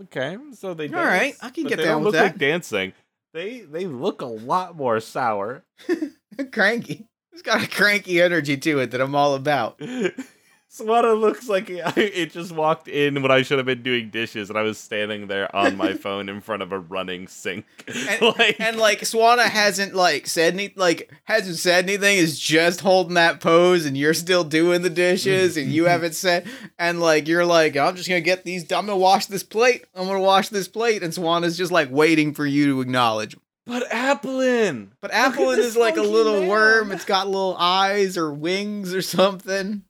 Okay, 0.02 0.37
so 0.52 0.75
they 0.75 0.88
All 0.88 1.05
right, 1.05 1.35
I 1.40 1.50
can 1.50 1.64
get 1.64 1.76
down 1.81 2.05
with 2.05 2.14
look 2.14 2.23
like 2.23 2.38
dancing. 2.38 2.93
They 3.35 3.61
they 3.61 3.87
look 3.87 4.23
a 4.23 4.26
lot 4.26 4.76
more 4.76 5.00
sour. 5.00 5.64
cranky. 6.52 7.07
It's 7.33 7.43
got 7.43 7.62
a 7.62 7.69
cranky 7.69 8.21
energy 8.21 8.57
to 8.57 8.78
it 8.81 8.90
that 8.93 9.00
I'm 9.00 9.14
all 9.14 9.35
about. 9.35 9.81
Swanna 10.70 11.18
looks 11.18 11.48
like 11.48 11.70
it 11.70 12.30
just 12.30 12.52
walked 12.52 12.88
in 12.88 13.22
when 13.22 13.30
I 13.30 13.42
should 13.42 13.58
have 13.58 13.66
been 13.66 13.82
doing 13.82 14.10
dishes, 14.10 14.50
and 14.50 14.58
I 14.58 14.62
was 14.62 14.76
standing 14.78 15.26
there 15.26 15.54
on 15.54 15.76
my 15.76 15.92
phone 15.94 16.28
in 16.28 16.40
front 16.42 16.62
of 16.62 16.72
a 16.72 16.78
running 16.78 17.26
sink. 17.26 17.64
And, 17.87 18.22
like, 18.38 18.60
and 18.60 18.76
like 18.76 19.00
Swanna 19.00 19.44
hasn't 19.44 19.94
like 19.94 20.26
said 20.26 20.54
any 20.54 20.72
like 20.76 21.10
hasn't 21.25 21.56
said 21.56 21.84
anything 21.84 22.18
is 22.18 22.38
just 22.38 22.82
holding 22.82 23.14
that 23.14 23.40
pose 23.40 23.87
and 23.87 23.96
you're 23.96 24.14
still 24.14 24.44
doing 24.44 24.82
the 24.82 24.90
dishes 24.90 25.56
and 25.56 25.72
you 25.72 25.87
haven't 25.87 26.14
said 26.14 26.46
and 26.78 27.00
like 27.00 27.28
you're 27.28 27.46
like 27.46 27.76
I'm 27.76 27.96
just 27.96 28.08
gonna 28.08 28.20
get 28.20 28.44
these 28.44 28.62
I'm 28.64 28.87
gonna 28.87 28.96
wash 28.96 29.26
this 29.26 29.42
plate 29.42 29.87
I'm 29.94 30.06
gonna 30.06 30.20
wash 30.20 30.48
this 30.50 30.68
plate 30.68 31.02
and 31.02 31.12
Swanna's 31.12 31.56
just 31.56 31.72
like 31.72 31.90
waiting 31.90 32.34
for 32.34 32.46
you 32.46 32.66
to 32.66 32.80
acknowledge 32.80 33.37
but 33.66 33.88
Applin. 33.90 34.90
but 35.00 35.10
Applin 35.12 35.58
is 35.58 35.76
like 35.76 35.96
a 35.96 36.02
little 36.02 36.40
man. 36.40 36.48
worm 36.48 36.92
it's 36.92 37.04
got 37.04 37.26
little 37.26 37.56
eyes 37.58 38.16
or 38.16 38.32
wings 38.32 38.94
or 38.94 39.02
something 39.02 39.82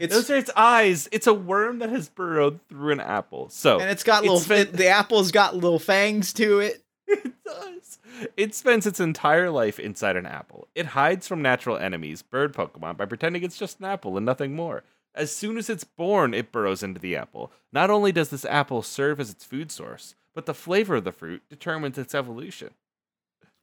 it's 0.00 0.14
Those 0.14 0.30
are 0.30 0.36
its 0.36 0.50
eyes. 0.56 1.08
It's 1.12 1.26
a 1.26 1.34
worm 1.34 1.78
that 1.78 1.90
has 1.90 2.08
burrowed 2.08 2.60
through 2.68 2.92
an 2.92 3.00
apple. 3.00 3.48
So 3.50 3.78
and 3.80 3.88
it's 3.90 4.02
got 4.02 4.24
It's 4.24 4.48
little 4.48 4.56
it- 4.56 4.72
the 4.72 4.88
apple's 4.88 5.30
got 5.30 5.54
little 5.54 5.78
fangs 5.78 6.32
to 6.34 6.60
it 6.60 6.82
It 7.06 7.32
does. 7.44 7.98
It 8.36 8.54
spends 8.54 8.86
its 8.86 9.00
entire 9.00 9.50
life 9.50 9.78
inside 9.80 10.16
an 10.16 10.26
apple. 10.26 10.68
It 10.74 10.86
hides 10.86 11.26
from 11.26 11.42
natural 11.42 11.76
enemies, 11.76 12.22
bird 12.22 12.52
Pokemon, 12.54 12.96
by 12.96 13.06
pretending 13.06 13.42
it's 13.42 13.58
just 13.58 13.78
an 13.80 13.86
apple 13.86 14.16
and 14.16 14.26
nothing 14.26 14.54
more. 14.54 14.82
As 15.14 15.34
soon 15.34 15.56
as 15.58 15.68
it's 15.68 15.82
born, 15.84 16.34
it 16.34 16.52
burrows 16.52 16.82
into 16.84 17.00
the 17.00 17.16
apple. 17.16 17.50
Not 17.72 17.90
only 17.90 18.12
does 18.12 18.28
this 18.28 18.44
apple 18.44 18.82
serve 18.82 19.18
as 19.20 19.30
its 19.30 19.44
food 19.44 19.72
source, 19.72 20.14
but 20.34 20.46
the 20.46 20.54
flavor 20.54 20.96
of 20.96 21.04
the 21.04 21.10
fruit 21.12 21.42
determines 21.50 21.98
its 21.98 22.14
evolution. 22.14 22.70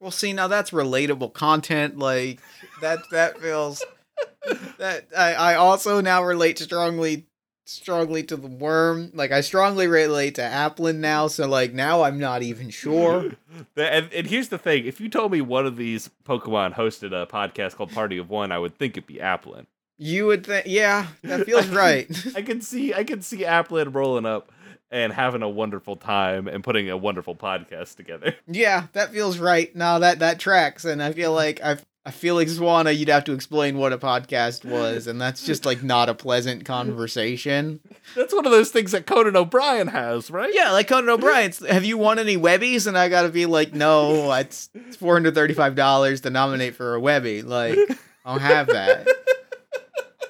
Well, 0.02 0.12
see, 0.12 0.34
now 0.34 0.48
that's 0.48 0.72
relatable 0.72 1.34
content. 1.34 1.98
Like 1.98 2.42
that, 2.82 3.00
that 3.12 3.40
feels 3.40 3.84
that 4.78 5.08
I, 5.16 5.34
I 5.34 5.56
also 5.56 6.02
now 6.02 6.24
relate 6.24 6.60
strongly, 6.60 7.28
strongly 7.66 8.24
to 8.24 8.36
the 8.36 8.48
worm. 8.48 9.12
Like 9.14 9.32
I 9.32 9.42
strongly 9.42 9.88
relate 9.88 10.36
to 10.36 10.42
Applin 10.42 10.98
now. 10.98 11.28
So 11.28 11.48
like 11.48 11.74
now 11.74 12.04
I'm 12.04 12.20
not 12.20 12.44
even 12.44 12.70
sure. 12.70 13.32
And, 13.76 14.12
and 14.14 14.28
here's 14.28 14.50
the 14.50 14.58
thing 14.60 14.86
if 14.86 15.00
you 15.00 15.10
told 15.10 15.32
me 15.32 15.42
one 15.42 15.66
of 15.66 15.78
these 15.78 16.12
Pokemon 16.26 16.76
hosted 16.76 17.12
a 17.12 17.26
podcast 17.26 17.76
called 17.76 17.92
Party 17.92 18.18
of 18.20 18.30
One, 18.30 18.52
I 18.52 18.60
would 18.60 18.78
think 18.78 18.94
it'd 18.98 19.08
be 19.08 19.16
Applin. 19.16 19.66
You 19.98 20.28
would 20.28 20.46
think, 20.46 20.68
yeah, 20.68 21.08
that 21.24 21.46
feels 21.46 21.68
right. 21.70 22.08
I 22.36 22.44
can 22.44 22.62
see 22.62 22.94
I 22.94 23.04
can 23.04 23.22
see 23.24 23.40
Applin 23.40 23.96
rolling 23.96 24.28
up 24.28 24.52
and 24.92 25.12
having 25.12 25.42
a 25.42 25.50
wonderful 25.50 25.96
time 25.96 26.48
and 26.48 26.64
putting 26.64 26.90
a 26.90 26.98
wonderful 26.98 27.36
podcast 27.36 27.96
together. 27.96 28.36
yeah, 28.48 28.88
that 28.94 29.12
feels 29.12 29.40
right. 29.40 29.76
Now 29.76 30.00
that 30.00 30.20
that 30.20 30.40
tracks, 30.40 30.86
and 30.86 31.02
I 31.02 31.14
feel 31.14 31.34
like 31.34 31.62
I. 31.64 31.78
I 32.08 32.12
feel 32.12 32.36
like 32.36 32.48
Swanna, 32.48 32.98
you'd 32.98 33.10
have 33.10 33.26
to 33.26 33.34
explain 33.34 33.78
what 33.78 33.92
a 33.92 33.98
podcast 33.98 34.64
was, 34.64 35.08
and 35.08 35.20
that's 35.20 35.46
just 35.46 35.66
like 35.66 35.84
not 35.84 36.08
a 36.08 36.14
pleasant 36.14 36.64
conversation. 36.64 37.82
That's 38.16 38.34
one 38.34 38.46
of 38.46 38.54
those 38.54 38.72
things 38.72 38.94
that 38.94 39.06
Conan 39.06 39.36
O'Brien 39.36 39.90
has, 39.90 40.32
right? 40.32 40.50
Yeah, 40.54 40.72
like 40.72 40.88
Conan 40.88 41.10
O'Brien's. 41.10 41.68
Have 41.68 41.84
you 41.84 41.98
won 41.98 42.18
any 42.18 42.38
Webbies? 42.38 42.88
And 42.88 42.98
I 42.98 43.10
gotta 43.10 43.28
be 43.28 43.46
like, 43.46 43.74
no, 43.74 44.32
it's, 44.32 44.70
it's 44.74 44.96
four 44.96 45.16
hundred 45.16 45.36
thirty-five 45.36 45.76
dollars 45.76 46.22
to 46.22 46.30
nominate 46.30 46.76
for 46.76 46.96
a 46.96 47.00
Webby. 47.02 47.42
Like, 47.42 47.78
I 48.24 48.32
don't 48.32 48.40
have 48.40 48.68
that. 48.68 49.06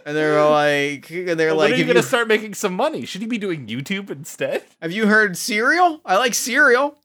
And 0.03 0.17
they're 0.17 0.43
like, 0.49 1.11
and 1.11 1.39
they're 1.39 1.49
when 1.49 1.57
like, 1.57 1.73
are 1.73 1.75
you 1.75 1.85
gonna 1.85 1.99
you, 1.99 2.03
start 2.03 2.27
making 2.27 2.55
some 2.55 2.73
money? 2.73 3.05
Should 3.05 3.21
he 3.21 3.27
be 3.27 3.37
doing 3.37 3.67
YouTube 3.67 4.09
instead? 4.09 4.63
have 4.81 4.91
you 4.91 5.05
heard 5.05 5.37
Serial? 5.37 6.01
I 6.03 6.17
like 6.17 6.33
Serial. 6.33 6.97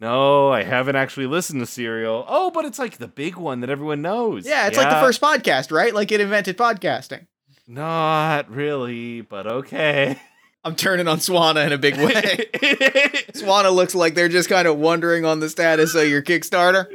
No, 0.00 0.50
I 0.50 0.62
haven't 0.62 0.96
actually 0.96 1.26
listened 1.26 1.60
to 1.60 1.66
Serial. 1.66 2.24
Oh, 2.28 2.50
but 2.50 2.64
it's 2.64 2.78
like 2.78 2.98
the 2.98 3.08
big 3.08 3.36
one 3.36 3.60
that 3.60 3.70
everyone 3.70 4.02
knows. 4.02 4.46
Yeah, 4.46 4.68
it's 4.68 4.76
like 4.76 4.90
the 4.90 5.00
first 5.00 5.20
podcast, 5.20 5.72
right? 5.72 5.92
Like 5.94 6.12
it 6.12 6.20
invented 6.20 6.56
podcasting. 6.56 7.26
Not 7.66 8.50
really, 8.50 9.20
but 9.22 9.46
okay. 9.46 10.18
I'm 10.64 10.74
turning 10.76 11.08
on 11.08 11.18
Swanna 11.18 11.66
in 11.66 11.72
a 11.72 11.78
big 11.78 11.96
way. 11.96 12.46
Swanna 13.32 13.74
looks 13.74 13.94
like 13.94 14.14
they're 14.14 14.28
just 14.28 14.48
kind 14.48 14.68
of 14.68 14.78
wondering 14.78 15.24
on 15.24 15.40
the 15.40 15.48
status 15.48 15.94
of 15.94 16.08
your 16.08 16.22
Kickstarter. 16.22 16.86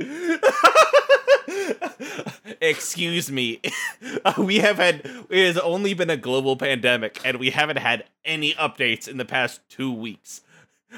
Excuse 2.61 3.31
me. 3.31 3.61
We 4.37 4.59
have 4.59 4.77
had 4.77 5.01
it 5.29 5.47
has 5.47 5.57
only 5.57 5.93
been 5.93 6.09
a 6.09 6.15
global 6.15 6.55
pandemic 6.55 7.19
and 7.25 7.37
we 7.37 7.49
haven't 7.49 7.77
had 7.77 8.05
any 8.23 8.53
updates 8.53 9.07
in 9.07 9.17
the 9.17 9.25
past 9.25 9.59
2 9.69 9.91
weeks. 9.91 10.41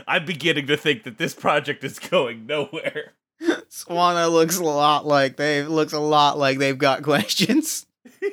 I'm 0.08 0.26
beginning 0.26 0.68
to 0.68 0.78
think 0.78 1.04
that 1.04 1.18
this 1.18 1.34
project 1.34 1.84
is 1.84 2.00
going 2.00 2.46
nowhere. 2.46 3.14
Swanna 3.70 4.32
looks 4.32 4.58
a 4.58 4.64
lot 4.64 5.06
like 5.06 5.36
they 5.38 5.64
looks 5.64 5.94
a 5.94 6.00
lot 6.00 6.38
like 6.38 6.58
they've 6.58 6.78
got 6.78 7.04
questions. 7.04 7.86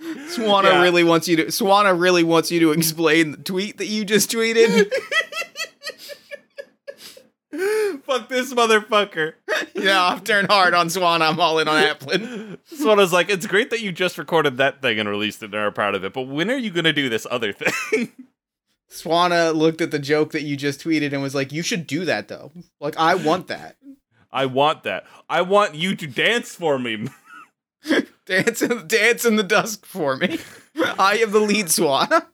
Swanna 0.00 0.64
Yeah. 0.64 0.82
really 0.82 1.04
wants 1.04 1.28
you 1.28 1.36
to 1.36 1.44
Swanna 1.46 1.98
really 1.98 2.24
wants 2.24 2.50
you 2.50 2.58
to 2.60 2.72
explain 2.72 3.30
the 3.32 3.36
tweet 3.36 3.78
that 3.78 3.86
you 3.86 4.04
just 4.04 4.30
tweeted. 4.30 4.90
Fuck 8.04 8.28
this 8.28 8.52
motherfucker. 8.52 9.34
yeah, 9.74 10.02
I've 10.02 10.24
turned 10.24 10.48
hard 10.48 10.74
on 10.74 10.88
Swanna. 10.88 11.28
I'm 11.28 11.38
all 11.38 11.58
in 11.58 11.68
on 11.68 11.82
Applin. 11.84 12.58
Swanna's 12.72 13.12
like, 13.12 13.28
it's 13.30 13.46
great 13.46 13.70
that 13.70 13.80
you 13.80 13.92
just 13.92 14.16
recorded 14.18 14.56
that 14.56 14.80
thing 14.82 14.98
and 14.98 15.08
released 15.08 15.42
it 15.42 15.46
and 15.46 15.54
are 15.54 15.70
proud 15.70 15.94
of 15.94 16.02
it, 16.04 16.12
but 16.12 16.22
when 16.22 16.50
are 16.50 16.56
you 16.56 16.70
gonna 16.70 16.92
do 16.92 17.08
this 17.08 17.26
other 17.30 17.52
thing? 17.52 18.10
Swanna 18.92 19.54
looked 19.54 19.80
at 19.80 19.90
the 19.90 19.98
joke 19.98 20.32
that 20.32 20.42
you 20.42 20.56
just 20.56 20.80
tweeted 20.80 21.12
and 21.12 21.22
was 21.22 21.34
like, 21.34 21.50
"You 21.52 21.62
should 21.62 21.86
do 21.86 22.04
that 22.04 22.28
though. 22.28 22.52
Like 22.80 22.96
I 22.98 23.14
want 23.14 23.46
that. 23.48 23.76
I 24.32 24.46
want 24.46 24.82
that. 24.84 25.04
I 25.28 25.42
want 25.42 25.74
you 25.74 25.94
to 25.96 26.06
dance 26.06 26.54
for 26.54 26.78
me. 26.78 27.08
Dance 28.26 28.62
in 28.62 28.86
dance 28.86 29.24
in 29.24 29.34
the 29.36 29.42
dusk 29.42 29.84
for 29.84 30.16
me. 30.16 30.38
I 30.98 31.16
am 31.18 31.32
the 31.32 31.40
lead 31.40 31.66
Swanna. 31.66 32.24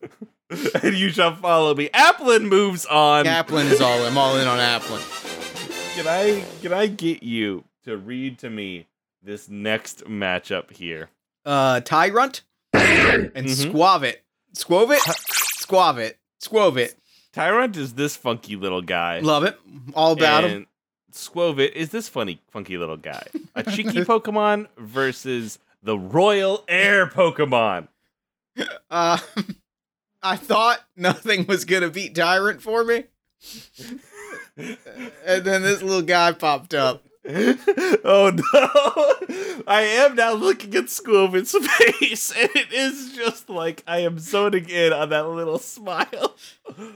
and 0.83 0.95
you 0.95 1.09
shall 1.09 1.35
follow 1.37 1.75
me. 1.75 1.89
Applin 1.95 2.49
moves 2.49 2.85
on. 2.87 3.25
Applin 3.25 3.65
is 3.71 3.81
all. 3.81 4.03
I'm 4.05 4.19
all 4.19 4.37
in 4.37 4.47
on 4.47 4.59
Applin. 4.59 5.95
Can 5.97 6.07
I 6.07 6.45
can 6.61 6.73
I 6.75 6.87
get 6.87 7.23
you 7.23 7.65
to 7.85 7.97
read 7.97 8.39
to 8.41 8.51
me 8.51 8.87
this 9.23 9.49
next 9.49 10.05
matchup 10.05 10.71
here? 10.71 11.09
Uh, 11.47 11.81
Tyrunt 11.81 12.43
and 12.75 13.33
Mhm. 13.33 13.73
Skwovet. 13.73 14.17
Skwovet. 14.55 14.99
Skwovet. 15.63 16.15
Skwovet. 16.41 16.95
Tyrunt 17.35 17.77
is 17.77 17.95
this 17.95 18.17
funky 18.17 18.57
little 18.57 18.83
guy. 18.83 19.21
Love 19.21 19.45
it. 19.45 19.59
All 19.95 20.13
about 20.13 20.45
him. 20.45 20.51
and 20.51 20.67
Skwovet 21.13 21.73
is 21.73 21.91
this 21.91 22.09
funny, 22.09 22.41
funky 22.51 22.77
little 22.79 22.97
guy. 22.97 23.27
A 23.55 23.63
cheeky 23.71 24.01
Pokemon 24.05 24.67
versus 24.77 25.59
the 25.83 25.99
Royal 25.99 26.65
Air 26.69 27.07
Pokemon. 27.07 27.89
Uh, 28.91 29.19
I 30.23 30.37
thought 30.37 30.81
nothing 30.97 31.47
was 31.47 31.65
gonna 31.65 31.91
beat 31.91 32.15
Tyrunt 32.15 32.61
for 32.61 32.83
me, 32.83 33.05
and 34.57 35.45
then 35.45 35.63
this 35.63 35.81
little 35.83 36.03
guy 36.03 36.33
popped 36.33 36.75
up. 36.75 37.05
oh 38.05 38.33
no! 38.35 39.63
I 39.67 39.83
am 39.83 40.15
now 40.15 40.33
looking 40.33 40.75
at 40.77 40.85
Skwovet's 40.85 41.53
face, 41.77 42.33
and 42.35 42.49
it 42.55 42.73
is 42.73 43.13
just 43.13 43.51
like 43.51 43.85
I 43.87 43.99
am 43.99 44.19
zoning 44.19 44.71
in 44.71 44.95
on 44.95 45.11
that 45.11 45.29
little 45.29 45.59
smile. 45.59 46.35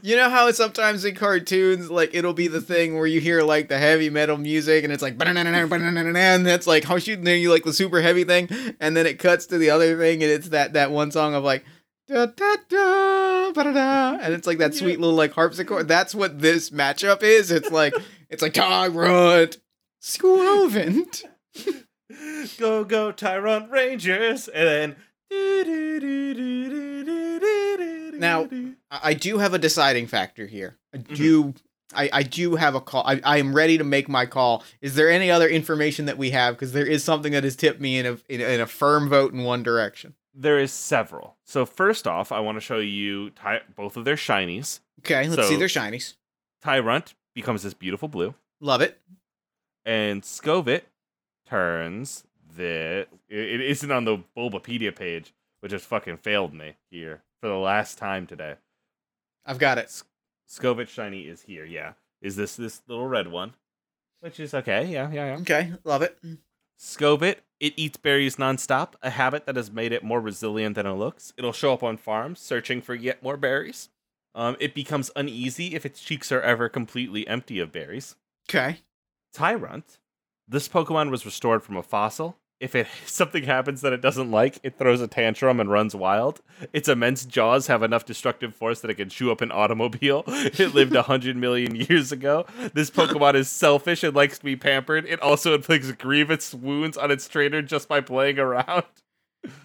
You 0.01 0.17
know 0.17 0.31
how 0.31 0.51
sometimes 0.53 1.05
in 1.05 1.17
cartoons, 1.17 1.91
like 1.91 2.15
it'll 2.15 2.33
be 2.33 2.49
the 2.49 2.63
thing 2.63 2.95
where 2.95 3.07
you 3.07 3.21
hear 3.21 3.43
like 3.43 3.69
the 3.69 3.77
heavy 3.77 4.09
metal 4.09 4.39
music, 4.39 4.85
and 4.85 4.93
it's 4.93 5.03
like 5.03 5.21
and 5.21 6.47
that's 6.47 6.67
like 6.67 6.85
how 6.85 6.99
shooting 6.99 7.25
then 7.25 7.41
you 7.43 7.51
like 7.51 7.65
the 7.65 7.75
super 7.75 8.01
heavy 8.01 8.25
thing, 8.25 8.49
and 8.81 8.97
then 8.97 9.05
it 9.05 9.19
cuts 9.19 9.45
to 9.47 9.59
the 9.59 9.69
other 9.69 9.99
thing, 9.99 10.23
and 10.23 10.33
it's 10.33 10.49
that 10.49 10.73
that 10.73 10.91
one 10.91 11.11
song 11.11 11.35
of 11.35 11.45
like. 11.45 11.65
Da, 12.09 12.27
da, 12.27 12.57
da, 12.69 13.53
ba-da-da, 13.53 14.19
and 14.21 14.35
it's 14.35 14.47
like 14.47 14.59
that 14.59 14.75
sweet 14.75 14.99
little 14.99 15.15
like 15.17 15.33
harpsichord. 15.33 15.87
That's 15.87 16.15
what 16.15 16.41
this 16.41 16.71
matchup 16.71 17.23
is. 17.23 17.51
It's 17.51 17.71
like 17.71 17.95
it's 18.29 18.43
like 18.43 18.55
Tyrunt, 18.55 19.59
Squovent. 20.03 21.23
go 22.59 22.85
go 22.85 23.13
Tyrunt 23.13 23.71
Rangers, 23.71 24.49
and 24.49 24.69
then 24.69 24.97
Now- 28.19 28.49
I 28.91 29.15
do 29.15 29.39
have 29.39 29.55
a 29.55 29.59
deciding 29.59 30.07
factor 30.07 30.47
here. 30.47 30.77
I 30.93 30.99
mm-hmm. 30.99 31.15
do. 31.15 31.55
I, 31.95 32.09
I 32.13 32.23
do 32.23 32.57
have 32.57 32.75
a 32.75 32.81
call. 32.81 33.05
I, 33.07 33.21
I 33.23 33.37
am 33.37 33.55
ready 33.55 33.77
to 33.77 33.85
make 33.85 34.09
my 34.09 34.25
call. 34.25 34.65
Is 34.81 34.95
there 34.95 35.11
any 35.11 35.31
other 35.31 35.47
information 35.49 36.07
that 36.07 36.17
we 36.17 36.31
have? 36.31 36.55
Because 36.55 36.73
there 36.73 36.87
is 36.87 37.05
something 37.05 37.33
that 37.33 37.45
has 37.45 37.55
tipped 37.55 37.81
me 37.81 37.99
in 37.99 38.07
a 38.07 38.19
in, 38.29 38.41
a- 38.41 38.55
in 38.55 38.61
a 38.61 38.67
firm 38.67 39.09
vote 39.09 39.33
in 39.33 39.45
one 39.45 39.63
direction. 39.63 40.15
there 40.35 40.59
is 40.59 40.73
several. 40.73 41.37
So 41.45 41.67
first 41.67 42.07
off, 42.07 42.33
I 42.33 42.41
want 42.41 42.57
to 42.57 42.61
show 42.61 42.79
you 42.79 43.31
Ty- 43.31 43.63
both 43.77 43.97
of 43.97 44.05
their 44.05 44.17
shinies. 44.17 44.81
Okay, 45.01 45.29
let's 45.29 45.49
see 45.49 45.57
their 45.57 45.69
shinies. 45.69 46.15
Tyrunt 46.65 47.15
becomes 47.35 47.63
this 47.63 47.75
beautiful 47.75 48.09
blue, 48.09 48.35
Love 48.61 48.81
it. 48.81 48.99
And 49.85 50.23
Skwovet 50.23 50.83
turns 51.47 52.25
the. 52.57 53.07
It, 53.29 53.61
isn't 53.61 53.91
on 53.91 54.05
the 54.05 54.23
Bulbapedia 54.37 54.95
page, 54.95 55.33
which 55.61 55.73
has 55.73 55.85
fucking 55.85 56.19
failed 56.19 56.55
me 56.55 56.77
here 56.91 57.23
for 57.41 57.49
the 57.49 57.57
last 57.57 57.99
time 57.99 58.27
today. 58.27 58.57
I've 59.45 59.59
got 59.59 59.79
it. 59.79 60.03
Skwovet 60.49 60.89
shiny 60.89 61.23
is 61.23 61.43
here. 61.43 61.65
Yeah, 61.65 61.93
is 62.21 62.37
this 62.37 62.57
this 62.57 62.83
little 62.87 63.09
red 63.09 63.29
one, 63.29 63.55
which 64.21 64.39
is 64.39 64.55
okay. 64.55 64.87
Yeah, 64.87 65.11
yeah, 65.11 65.27
yeah. 65.27 65.41
Okay, 65.41 65.73
love 65.85 66.03
it. 66.03 66.19
Skwovet, 66.79 67.37
it 67.61 67.75
eats 67.77 67.97
berries 67.97 68.37
nonstop, 68.37 68.95
a 69.03 69.11
habit 69.11 69.47
that 69.47 69.57
has 69.57 69.71
made 69.71 69.93
it 69.93 70.03
more 70.03 70.21
resilient 70.21 70.75
than 70.75 70.87
it 70.87 70.93
looks. 70.93 71.33
It'll 71.37 71.53
show 71.53 71.73
up 71.73 71.83
on 71.83 71.97
farms 71.97 72.41
searching 72.41 72.83
for 72.83 72.95
yet 72.95 73.23
more 73.23 73.37
berries. 73.37 73.89
Um, 74.35 74.57
it 74.59 74.75
becomes 74.75 75.11
uneasy 75.15 75.75
if 75.75 75.87
its 75.87 76.01
cheeks 76.01 76.33
are 76.33 76.41
ever 76.41 76.69
completely 76.69 77.27
empty 77.29 77.59
of 77.61 77.71
berries. 77.71 78.17
Okay. 78.49 78.79
Tyrunt, 79.35 79.99
this 80.49 80.69
Pokemon 80.69 81.11
was 81.11 81.25
restored 81.25 81.63
from 81.63 81.77
a 81.77 81.83
fossil. 81.83 82.37
If 82.61 82.77
it 82.77 82.87
something 83.07 83.43
happens 83.45 83.81
that 83.81 83.93
it 83.93 84.01
doesn't 84.01 84.31
like, 84.31 84.59
it 84.63 84.79
throws 84.79 85.01
a 85.01 85.09
tantrum 85.09 85.59
and 85.59 85.71
runs 85.71 85.95
wild. 85.95 86.41
Its 86.73 86.89
immense 86.89 87.25
jaws 87.25 87.67
have 87.67 87.83
enough 87.83 88.05
destructive 88.05 88.55
force 88.55 88.81
that 88.81 88.91
it 88.91 88.95
can 88.95 89.09
chew 89.09 89.33
up 89.33 89.41
an 89.41 89.51
automobile. 89.51 90.25
It 90.63 90.75
lived 90.75 90.95
hundred 90.95 91.37
million 91.37 91.75
years 91.75 92.13
ago. 92.13 92.47
This 92.75 92.91
Pokemon 92.91 93.35
is 93.35 93.49
selfish 93.49 94.05
and 94.05 94.15
likes 94.15 94.39
to 94.39 94.45
be 94.45 94.55
pampered. 94.55 95.07
It 95.07 95.21
also 95.21 95.55
inflicts 95.55 95.91
grievous 95.93 96.55
wounds 96.55 96.97
on 96.97 97.11
its 97.11 97.27
trainer 97.27 97.63
just 97.63 97.89
by 97.89 98.01
playing 98.01 98.39
around. 98.39 98.85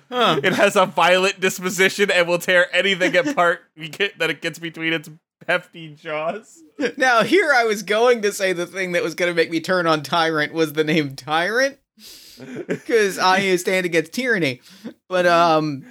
Huh. 0.10 0.40
It 0.44 0.54
has 0.54 0.76
a 0.76 0.86
violent 0.86 1.40
disposition 1.40 2.10
and 2.10 2.28
will 2.28 2.40
tear 2.40 2.74
anything 2.76 3.16
apart 3.16 3.62
that 3.76 4.30
it 4.30 4.42
gets 4.42 4.58
between 4.58 4.94
its 4.94 5.10
hefty 5.48 5.94
jaws. 5.94 6.64
Now, 6.96 7.24
here 7.24 7.52
I 7.54 7.66
was 7.66 7.84
going 7.84 8.22
to 8.22 8.32
say 8.32 8.54
the 8.54 8.66
thing 8.66 8.94
that 8.94 9.04
was 9.04 9.16
going 9.16 9.32
to 9.32 9.36
make 9.36 9.52
me 9.52 9.60
turn 9.60 9.88
on 9.88 10.04
Tyrant 10.04 10.54
was 10.54 10.74
the 10.74 10.84
name 10.84 11.16
Tyrant, 11.16 11.80
because 12.68 13.18
I 13.18 13.56
stand 13.58 13.86
against 13.86 14.14
tyranny. 14.14 14.62
But 15.10 15.26
um, 15.26 15.86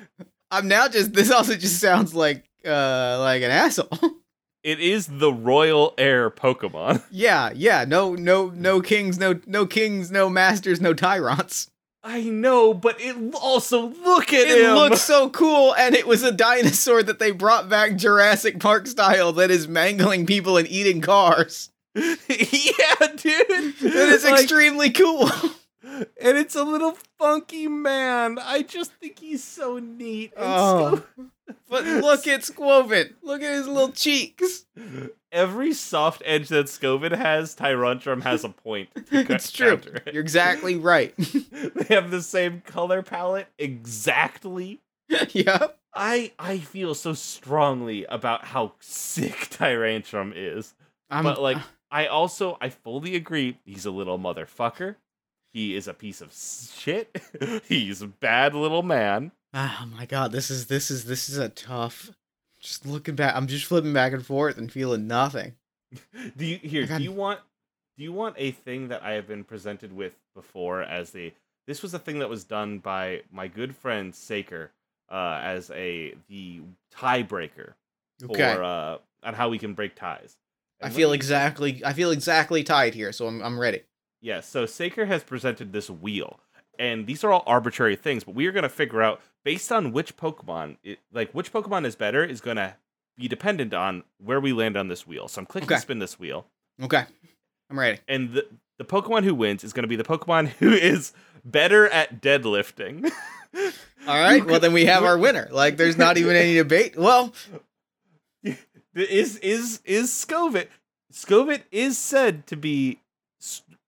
I'm 0.51 0.69
now 0.69 0.89
just 0.89 1.13
this 1.13 1.31
also 1.31 1.55
just 1.57 1.81
sounds 1.81 2.15
like 2.15 2.45
uh 2.65 3.19
like 3.21 3.43
an 3.43 3.51
asshole. 3.51 3.89
It 4.67 4.81
is 4.81 5.07
the 5.07 5.33
royal 5.33 5.95
heir 5.97 6.29
Pokemon. 6.29 7.05
yeah, 7.13 7.53
yeah. 7.55 7.85
No, 7.87 8.17
no, 8.17 8.49
no 8.49 8.81
kings, 8.81 9.17
no, 9.17 9.39
no 9.47 9.65
kings, 9.65 10.11
no 10.11 10.29
masters, 10.29 10.81
no 10.81 10.93
tyrants. 10.93 11.71
I 12.09 12.23
know, 12.23 12.73
but 12.73 13.01
it 13.01 13.17
also 13.35 13.89
look 13.89 14.33
at 14.33 14.47
It 14.47 14.65
him. 14.65 14.75
looks 14.77 15.03
so 15.03 15.29
cool, 15.29 15.75
and 15.75 15.95
it 15.95 16.07
was 16.07 16.23
a 16.23 16.31
dinosaur 16.31 17.03
that 17.03 17.19
they 17.19 17.33
brought 17.33 17.69
back 17.69 17.97
Jurassic 17.97 18.61
Park 18.61 18.87
style 18.87 19.33
that 19.33 19.51
is 19.51 19.67
mangling 19.67 20.25
people 20.25 20.57
and 20.57 20.69
eating 20.69 21.01
cars. 21.01 21.71
yeah, 21.97 22.07
dude. 22.29 23.51
It 23.51 23.83
is 23.83 24.25
Like, 24.25 24.41
extremely 24.43 24.91
cool. 24.91 25.29
And 25.87 26.39
it's 26.39 26.55
a 26.55 26.65
little 26.65 26.97
funky 27.19 27.69
man. 27.69 28.39
I 28.41 28.63
just 28.63 28.93
think 28.95 29.19
he's 29.19 29.45
so 29.45 29.79
neat. 29.79 30.33
And 30.37 30.45
Oh. 30.47 31.03
But 31.69 31.85
look 31.85 32.27
at 32.27 32.41
Squovin. 32.41 33.15
Look 33.23 33.43
at 33.43 33.53
his 33.53 33.69
little 33.69 33.93
cheeks. 33.93 34.67
Every 35.33 35.73
soft 35.73 36.23
edge 36.25 36.49
that 36.49 36.67
Scovin 36.67 37.17
has, 37.17 37.55
Tyrantrum 37.55 38.23
has 38.23 38.45
a 38.45 38.49
point. 38.49 38.89
It's 39.11 39.53
true. 39.53 39.75
it. 39.85 40.13
You're 40.13 40.23
exactly 40.23 40.77
right. 40.77 41.15
they 41.17 41.95
have 41.95 42.11
the 42.11 42.23
same 42.23 42.63
color 42.63 43.03
palette 43.03 43.49
exactly. 43.59 44.81
yep. 45.31 45.79
I 45.95 46.33
I 46.39 46.59
feel 46.59 46.95
so 46.95 47.13
strongly 47.15 48.05
about 48.07 48.45
how 48.47 48.73
sick 48.81 49.49
Tyrantrum 49.51 50.33
is. 50.35 50.75
I'm, 51.11 51.25
but 51.25 51.41
like 51.41 51.59
uh. 51.59 51.63
I 51.91 52.07
also 52.07 52.59
I 52.61 52.71
fully 52.71 53.15
agree 53.15 53.59
he's 53.65 53.87
a 53.87 53.91
little 53.91 54.19
motherfucker. 54.19 54.97
He 55.57 55.75
is 55.75 55.89
a 55.89 55.95
piece 55.95 56.21
of 56.21 56.35
shit. 56.35 57.17
he's 57.67 58.03
a 58.03 58.07
bad 58.09 58.55
little 58.55 58.83
man. 58.83 59.33
oh 59.55 59.89
my 59.97 60.05
god, 60.05 60.31
this 60.31 60.51
is 60.51 60.67
this 60.67 60.91
is 60.91 61.07
this 61.07 61.31
is 61.31 61.39
a 61.39 61.49
tough. 61.49 62.11
Just 62.61 62.85
looking 62.85 63.15
back, 63.15 63.35
I'm 63.35 63.47
just 63.47 63.65
flipping 63.65 63.95
back 63.95 64.13
and 64.13 64.25
forth 64.25 64.59
and 64.59 64.71
feeling 64.71 65.07
nothing. 65.07 65.55
Do 66.37 66.45
you 66.45 66.59
here? 66.59 66.85
Got- 66.87 66.99
Do 66.99 67.05
you 67.05 67.13
want? 67.13 67.41
Do 67.97 68.05
you 68.05 68.13
want 68.13 68.35
a 68.37 68.51
thing 68.51 68.89
that 68.89 69.03
I 69.03 69.13
have 69.13 69.27
been 69.27 69.45
presented 69.45 69.95
with 69.95 70.15
before 70.35 70.83
as 70.83 71.13
the? 71.13 71.33
This 71.67 71.83
was 71.83 71.95
a 71.95 71.99
thing 71.99 72.19
that 72.19 72.29
was 72.29 72.45
done 72.45 72.79
by 72.79 73.23
my 73.33 73.49
good 73.49 73.75
friend 73.75 74.15
Saker 74.15 74.73
uh, 75.11 75.41
as 75.43 75.71
a 75.71 76.15
the 76.29 76.61
tiebreaker 76.95 77.73
Okay. 78.23 78.55
for 78.55 78.63
uh, 78.63 78.99
on 79.23 79.33
how 79.33 79.49
we 79.49 79.59
can 79.59 79.73
break 79.73 79.95
ties. 79.95 80.37
I 80.83 80.91
feel 80.91 81.09
me- 81.13 81.15
exactly 81.15 81.81
I 81.83 81.95
feel 81.95 82.11
exactly 82.11 82.63
tied 82.63 82.93
here, 82.93 83.11
so 83.11 83.27
I'm 83.27 83.41
I'm 83.43 83.59
ready. 83.59 83.81
Yeah, 84.23 84.41
so 84.41 84.67
Saker 84.67 85.07
has 85.07 85.23
presented 85.23 85.73
this 85.73 85.89
wheel, 85.91 86.41
and 86.79 87.07
these 87.07 87.23
are 87.23 87.31
all 87.33 87.45
arbitrary 87.47 87.97
things, 87.97 88.25
but 88.25 88.35
we 88.35 88.47
are 88.47 88.53
going 88.53 88.63
to 88.65 88.69
figure 88.69 89.03
out 89.03 89.21
based 89.45 89.71
on 89.71 89.93
which 89.93 90.17
Pokemon, 90.17 90.79
it, 90.83 90.99
like 91.13 91.31
which 91.33 91.53
Pokemon 91.53 91.85
is 91.87 91.95
better, 91.97 92.25
is 92.25 92.41
going 92.41 92.57
to 92.57 92.75
be 93.17 93.29
dependent 93.29 93.73
on 93.73 94.03
where 94.23 94.41
we 94.41 94.53
land 94.53 94.77
on 94.77 94.89
this 94.89 95.07
wheel. 95.07 95.29
So 95.29 95.41
I'm 95.41 95.47
clicking 95.47 95.71
Okay. 95.71 95.81
spin 95.81 95.99
this 96.01 96.19
wheel, 96.19 96.47
Okay. 96.83 97.05
I'm 97.71 97.79
ready. 97.79 97.99
and 98.09 98.33
the 98.33 98.47
the 98.79 98.85
Pokemon 98.85 99.25
who 99.25 99.35
wins 99.35 99.65
is 99.65 99.73
going 99.73 99.85
to 99.85 99.89
be 99.89 99.97
the 99.97 100.05
Pokemon 100.05 100.49
who 100.49 100.71
is 100.73 101.13
better 101.45 101.89
at 101.89 102.21
deadlifting. 102.21 103.11
All 104.07 104.15
right. 104.21 104.45
Well, 104.45 104.61
then 104.61 104.73
we 104.75 104.85
have 104.85 105.03
our 105.11 105.17
winner. 105.17 105.49
Like 105.51 105.77
there's 105.79 105.97
not 105.97 106.19
even 106.19 106.37
any 106.37 106.55
debate. 106.57 106.97
Well, 106.97 107.33
is 108.95 109.37
is 109.39 109.81
is 109.85 110.11
Skwovet? 110.11 110.69
Skwovet 111.13 111.63
is 111.71 111.97
said 111.99 112.47
to 112.49 112.57
be 112.57 113.01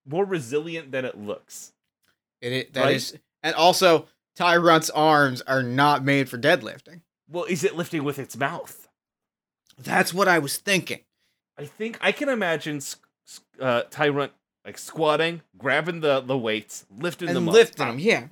more 0.09 0.25
resilient 0.25 0.91
than 0.93 1.05
it 1.05 1.17
looks. 1.19 1.73
it, 2.41 2.53
it 2.53 2.73
that 2.75 2.91
is, 2.93 3.13
Right. 3.13 3.21
and 3.43 3.55
also 3.55 4.07
Tyrunt's 4.39 4.91
arms 4.91 5.41
are 5.43 5.63
not 5.63 6.05
made 6.05 6.29
for 6.29 6.39
deadlifting. 6.39 7.03
Well, 7.31 7.45
is 7.45 7.65
it 7.65 7.77
lifting 7.77 8.05
with 8.05 8.19
its 8.19 8.37
mouth? 8.37 8.89
That's 9.77 10.15
what 10.15 10.29
I 10.29 10.39
was 10.39 10.57
thinking. 10.57 11.01
I 11.59 11.65
think 11.67 11.99
I 12.01 12.13
can 12.13 12.29
imagine 12.29 12.81
uh, 13.61 13.83
Tyrunt 13.91 14.31
like 14.65 14.79
squatting, 14.79 15.43
grabbing 15.57 16.01
the, 16.01 16.21
the 16.21 16.37
weights, 16.39 16.87
lifting 16.91 17.29
And 17.29 17.37
them 17.37 17.47
lifting 17.47 17.83
up, 17.83 17.89
them, 17.91 17.99
yeah. 17.99 18.27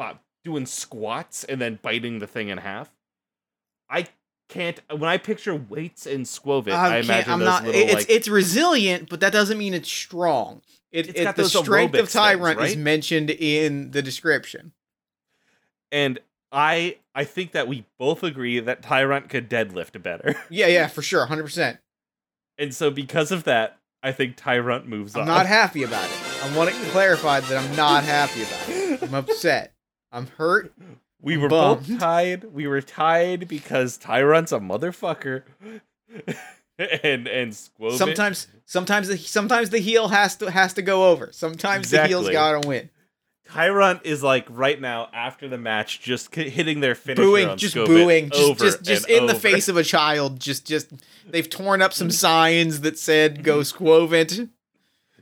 doing 0.44 0.66
squats, 0.66 1.44
and 1.44 1.60
then 1.60 1.78
biting 1.82 2.18
the 2.18 2.26
thing 2.26 2.48
in 2.48 2.58
half. 2.58 2.90
I 3.88 4.06
can't. 4.48 4.80
When 4.90 5.04
I 5.10 5.18
picture 5.18 5.54
weights 5.54 6.06
and 6.06 6.24
Skwovet, 6.24 6.72
I, 6.72 6.96
I 6.96 6.98
imagine 6.98 7.32
I'm 7.32 7.38
those 7.40 7.46
not. 7.46 7.64
little 7.64 7.80
It's 7.80 7.94
like. 7.94 8.06
it's 8.10 8.28
resilient, 8.28 9.08
but 9.08 9.20
that 9.20 9.32
doesn't 9.32 9.58
mean 9.58 9.74
it's 9.74 9.90
strong. 9.90 10.62
It, 10.92 11.08
It's 11.08 11.20
it- 11.20 11.24
got 11.24 11.36
the 11.36 11.48
strength 11.48 11.94
of 11.96 12.08
Tyrunt 12.08 12.64
is 12.64 12.76
mentioned 12.76 13.30
in 13.30 13.90
the 13.90 14.02
description. 14.02 14.72
and 15.92 16.18
I 16.52 16.98
I 17.14 17.24
think 17.24 17.52
that 17.52 17.66
we 17.68 17.86
both 17.98 18.22
agree 18.22 18.60
that 18.60 18.82
Tyrunt 18.82 19.28
could 19.28 19.50
deadlift 19.50 20.00
better, 20.02 20.34
Yeah, 20.50 20.66
yeah, 20.68 20.86
for 20.86 21.02
sure, 21.02 21.26
hundred 21.26 21.42
percent. 21.44 21.78
and 22.56 22.74
so 22.74 22.90
because 22.90 23.32
of 23.32 23.44
that, 23.44 23.78
I 24.02 24.12
think 24.12 24.36
Tyrunt 24.36 24.86
moves 24.86 25.16
on. 25.16 25.22
I'm 25.22 25.26
not 25.28 25.46
happy 25.46 25.82
about 25.82 26.04
it. 26.08 26.16
I 26.44 26.56
want 26.56 26.70
it 26.70 26.74
clarified 26.92 27.42
that 27.44 27.62
I'm 27.62 27.74
not 27.76 28.04
happy 28.04 28.42
about 28.42 28.68
it. 28.68 29.02
I'm 29.02 29.14
upset. 29.24 29.74
I'm 30.12 30.28
hurt. 30.28 30.72
We 31.20 31.36
were 31.36 31.48
Bummed. 31.48 31.86
both 31.88 31.98
tied. 31.98 32.44
We 32.44 32.66
were 32.66 32.82
tied 32.82 33.48
because 33.48 33.98
Tyrunt's 33.98 34.52
a 34.52 34.58
motherfucker. 34.58 35.42
and 36.78 37.26
and 37.26 37.52
Skwovet. 37.52 37.96
Sometimes, 37.96 38.48
sometimes, 38.64 39.08
the, 39.08 39.16
sometimes 39.16 39.70
the 39.70 39.78
heel 39.78 40.08
has 40.08 40.36
to 40.36 40.50
has 40.50 40.74
to 40.74 40.82
go 40.82 41.10
over. 41.10 41.30
Sometimes 41.32 41.90
the 41.90 42.06
heel's 42.06 42.28
Exactly. 42.28 42.32
gotta 42.34 42.68
win. 42.68 42.90
Tyrunt 43.48 44.00
is 44.04 44.22
like 44.24 44.44
right 44.50 44.80
now 44.80 45.08
after 45.12 45.48
the 45.48 45.56
match, 45.58 46.00
just 46.00 46.34
hitting 46.34 46.80
their 46.80 46.96
finisher 46.96 47.22
booing, 47.22 47.56
just 47.56 47.76
Skwovet 47.76 47.86
booing, 47.86 48.30
just 48.30 48.42
over 48.42 48.64
just 48.64 48.82
just 48.82 49.08
in 49.08 49.26
the 49.26 49.34
face 49.34 49.68
of 49.68 49.76
a 49.76 49.84
child. 49.84 50.40
Just 50.40 50.66
just 50.66 50.90
they've 51.28 51.48
torn 51.48 51.80
up 51.80 51.92
some 51.92 52.10
signs 52.10 52.80
that 52.80 52.98
said 52.98 53.42
"Go 53.42 53.60
Squovent." 53.60 54.50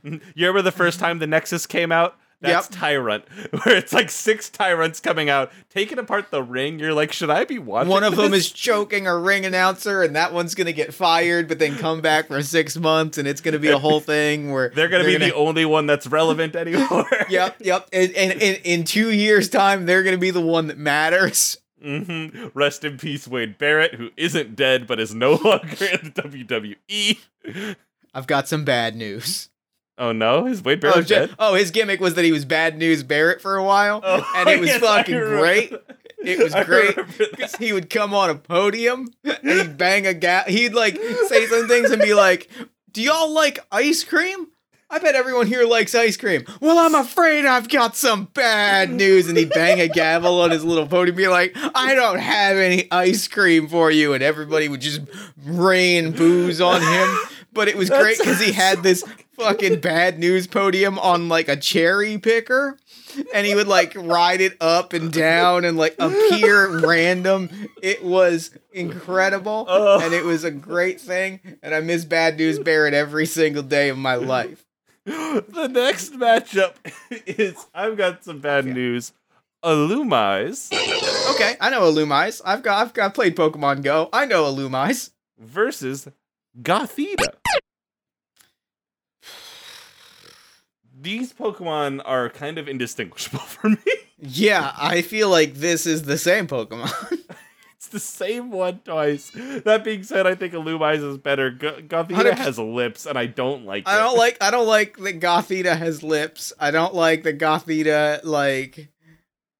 You 0.03 0.19
remember 0.35 0.61
the 0.61 0.71
first 0.71 0.99
time 0.99 1.17
the 1.17 1.25
Nexus 1.25 1.65
came 1.65 1.91
out? 1.91 2.15
That's 2.41 2.69
Yep. 2.69 2.79
Tyrunt, 2.79 3.23
where 3.65 3.75
it's 3.77 3.93
like 3.93 4.09
six 4.11 4.49
Tyrunts 4.49 5.01
coming 5.01 5.29
out, 5.29 5.51
taking 5.69 5.97
apart 5.97 6.31
the 6.31 6.43
ring. 6.43 6.77
You're 6.79 6.93
like, 6.93 7.11
should 7.13 7.29
I 7.29 7.45
be 7.45 7.57
watching? 7.59 7.89
One 7.89 8.03
of 8.03 8.15
them 8.15 8.33
is 8.33 8.51
choking 8.51 9.07
a 9.07 9.17
ring 9.17 9.45
announcer, 9.45 10.03
and 10.03 10.15
that 10.15 10.33
one's 10.33 10.53
gonna 10.53 10.73
get 10.73 10.93
fired, 10.93 11.47
but 11.47 11.59
then 11.59 11.77
come 11.77 12.01
back 12.01 12.27
for 12.27 12.41
six 12.43 12.75
months, 12.77 13.17
and 13.17 13.27
it's 13.27 13.41
gonna 13.41 13.57
be 13.59 13.69
a 13.69 13.79
whole 13.79 13.99
thing 14.01 14.51
where 14.51 14.69
They're 14.69 14.89
gonna 14.89 15.05
be 15.05 15.17
the 15.17 15.33
only 15.33 15.65
one 15.65 15.85
that's 15.87 16.07
relevant 16.07 16.55
anymore. 16.57 17.07
Yep, 17.29 17.55
yep. 17.61 17.87
And, 17.93 18.11
and, 18.13 18.31
and 18.41 18.59
in 18.63 18.83
two 18.83 19.11
years' 19.11 19.49
time, 19.49 19.85
they're 19.85 20.03
gonna 20.03 20.17
be 20.17 20.31
the 20.31 20.41
one 20.41 20.67
that 20.67 20.77
matters. 20.77 21.57
hmm 21.81 22.27
Rest 22.53 22.83
in 22.83 22.97
peace, 22.97 23.27
Wade 23.27 23.57
Barrett, 23.57 23.95
who 23.95 24.09
isn't 24.17 24.55
dead 24.55 24.85
but 24.87 24.99
is 24.99 25.15
no 25.15 25.31
longer 25.35 25.85
in 25.85 26.13
the 26.15 26.21
WWE. 26.21 27.75
I've 28.13 28.27
got 28.27 28.47
some 28.47 28.65
bad 28.65 28.95
news. 28.95 29.49
Oh 29.97 30.11
no, 30.11 30.45
is 30.47 30.63
Wade 30.63 30.83
Oh, 30.83 30.91
Barrett 30.91 31.07
ju- 31.07 31.15
dead? 31.15 31.35
oh, 31.39 31.53
his 31.55 31.71
gimmick 31.71 31.99
was 32.01 32.15
that 32.15 32.25
he 32.25 32.31
was 32.31 32.43
bad 32.45 32.77
news 32.77 33.01
Barrett 33.03 33.41
for 33.41 33.55
a 33.55 33.63
while, 33.63 34.01
Oh, 34.03 34.29
and 34.35 34.49
it 34.49 34.59
was 34.59 34.69
yes, 34.69 34.81
fucking 34.81 35.17
great. 35.17 35.71
that. 35.71 35.97
It 36.23 36.39
was 36.39 36.53
I 36.55 36.63
great 36.63 36.95
because 36.95 37.55
he 37.57 37.71
would 37.71 37.89
come 37.89 38.13
on 38.13 38.29
a 38.31 38.35
podium 38.35 39.09
and 39.23 39.37
he'd 39.49 39.77
bang 39.77 40.07
a 40.07 40.13
gap. 40.13 40.47
He'd 40.47 40.73
like 40.73 40.97
say 41.27 41.45
some 41.45 41.67
things 41.67 41.91
and 41.91 42.01
be 42.01 42.13
like, 42.15 42.49
"Do 42.91 43.01
y'all 43.03 43.31
like 43.31 43.59
ice 43.71 44.03
cream?" 44.03 44.47
I 44.89 44.99
bet 44.99 45.15
everyone 45.15 45.47
here 45.47 45.65
likes 45.65 45.93
ice 45.95 46.15
cream. 46.17 46.45
Well, 46.61 46.77
I'm 46.77 46.93
afraid 46.95 47.45
I've 47.45 47.67
got 47.69 47.95
some 47.95 48.25
bad 48.33 48.91
news. 48.91 49.27
And 49.27 49.35
he'd 49.37 49.49
bang 49.49 49.81
a 49.81 49.87
gavel 49.87 50.39
on 50.41 50.51
his 50.51 50.63
little 50.63 50.85
podium, 50.87 51.15
be 51.17 51.27
like, 51.27 51.53
I 51.75 51.95
don't 51.95 52.19
have 52.19 52.55
any 52.57 52.89
ice 52.91 53.27
cream 53.27 53.67
for 53.67 53.89
you. 53.89 54.13
And 54.13 54.23
everybody 54.23 54.67
would 54.69 54.81
just 54.81 55.01
rain 55.43 56.11
booze 56.11 56.61
on 56.61 56.81
him. 56.83 57.17
But 57.55 57.67
it 57.67 57.75
was 57.75 57.89
great 57.89 58.19
because 58.19 58.39
he 58.39 58.51
had 58.65 58.83
this 58.83 59.03
fucking 59.33 59.79
bad 59.79 60.19
news 60.19 60.45
podium 60.45 60.99
on 60.99 61.29
like 61.29 61.47
a 61.47 61.55
cherry 61.55 62.17
picker. 62.17 62.77
And 63.33 63.47
he 63.47 63.55
would 63.55 63.67
like 63.69 63.93
ride 63.95 64.41
it 64.41 64.57
up 64.59 64.91
and 64.91 65.11
down 65.11 65.63
and 65.63 65.77
like 65.77 65.95
appear 65.99 66.81
random. 66.85 67.49
It 67.81 68.03
was 68.03 68.51
incredible. 68.73 69.65
Oh. 69.69 70.01
And 70.03 70.13
it 70.13 70.25
was 70.25 70.43
a 70.43 70.51
great 70.51 70.99
thing. 70.99 71.39
And 71.63 71.73
I 71.73 71.79
miss 71.79 72.03
Bad 72.03 72.37
News 72.37 72.59
Barrett 72.59 72.93
every 72.93 73.25
single 73.25 73.63
day 73.63 73.87
of 73.87 73.97
my 73.97 74.15
life. 74.15 74.65
the 75.05 75.69
next 75.71 76.13
matchup 76.13 76.73
is 77.25 77.55
I've 77.73 77.95
got 77.95 78.23
some 78.23 78.39
bad 78.39 78.65
news. 78.65 79.13
Illumise 79.63 80.71
Okay, 81.35 81.55
I 81.59 81.69
know 81.69 81.81
Illumise. 81.81 82.41
I've 82.45 82.63
got 82.63 82.81
I've 82.81 82.93
got 82.93 83.13
played 83.13 83.35
Pokemon 83.35 83.83
Go. 83.83 84.09
I 84.11 84.25
know 84.25 84.43
Illumise. 84.43 85.11
versus 85.39 86.07
Gothita. 86.61 87.27
These 90.99 91.33
Pokemon 91.33 92.01
are 92.05 92.29
kind 92.29 92.57
of 92.57 92.67
indistinguishable 92.67 93.39
for 93.45 93.69
me. 93.69 93.77
Yeah, 94.19 94.71
I 94.77 95.01
feel 95.01 95.29
like 95.29 95.55
this 95.55 95.85
is 95.85 96.03
the 96.03 96.17
same 96.17 96.47
Pokemon. 96.47 96.91
It's 97.77 97.89
the 97.89 97.99
same 97.99 98.49
one 98.49 98.79
twice. 98.83 99.29
That 99.35 99.83
being 99.83 100.01
said, 100.01 100.25
I 100.25 100.33
think 100.33 100.53
Illumise 100.53 101.03
is 101.07 101.17
better. 101.19 101.51
Go- 101.51 101.81
Gothita 101.81 102.33
has 102.35 102.57
lips, 102.57 103.05
and 103.05 103.15
I 103.15 103.27
don't 103.27 103.63
like 103.65 103.87
I 103.87 103.97
it. 103.97 103.99
don't 103.99 104.17
like 104.17 104.37
I 104.41 104.49
don't 104.49 104.65
like 104.65 104.97
that 104.97 105.19
Gothita 105.19 105.77
has 105.77 106.01
lips. 106.01 106.51
I 106.59 106.71
don't 106.71 106.95
like 106.95 107.21
that 107.23 107.37
Gothita 107.37 108.21
like 108.23 108.87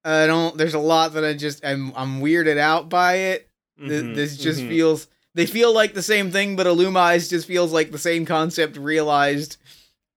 I 0.03 0.25
don't 0.25 0.57
there's 0.57 0.73
a 0.73 0.79
lot 0.79 1.13
that 1.13 1.23
I 1.23 1.33
just 1.35 1.63
I'm 1.63 1.93
I'm 1.95 2.19
weirded 2.19 2.57
out 2.57 2.89
by 2.89 3.13
it. 3.15 3.47
Th- 3.77 3.91
Mhm, 4.03 4.15
This 4.15 4.37
just 4.37 4.61
mhm. 4.61 4.69
feels 4.69 5.07
they 5.35 5.45
feel 5.45 5.71
like 5.73 5.93
the 5.93 6.01
same 6.01 6.31
thing, 6.31 6.55
but 6.55 6.65
Illumise 6.65 7.29
just 7.29 7.45
feels 7.47 7.71
like 7.71 7.91
the 7.91 7.99
same 7.99 8.25
concept 8.25 8.77
realized 8.77 9.57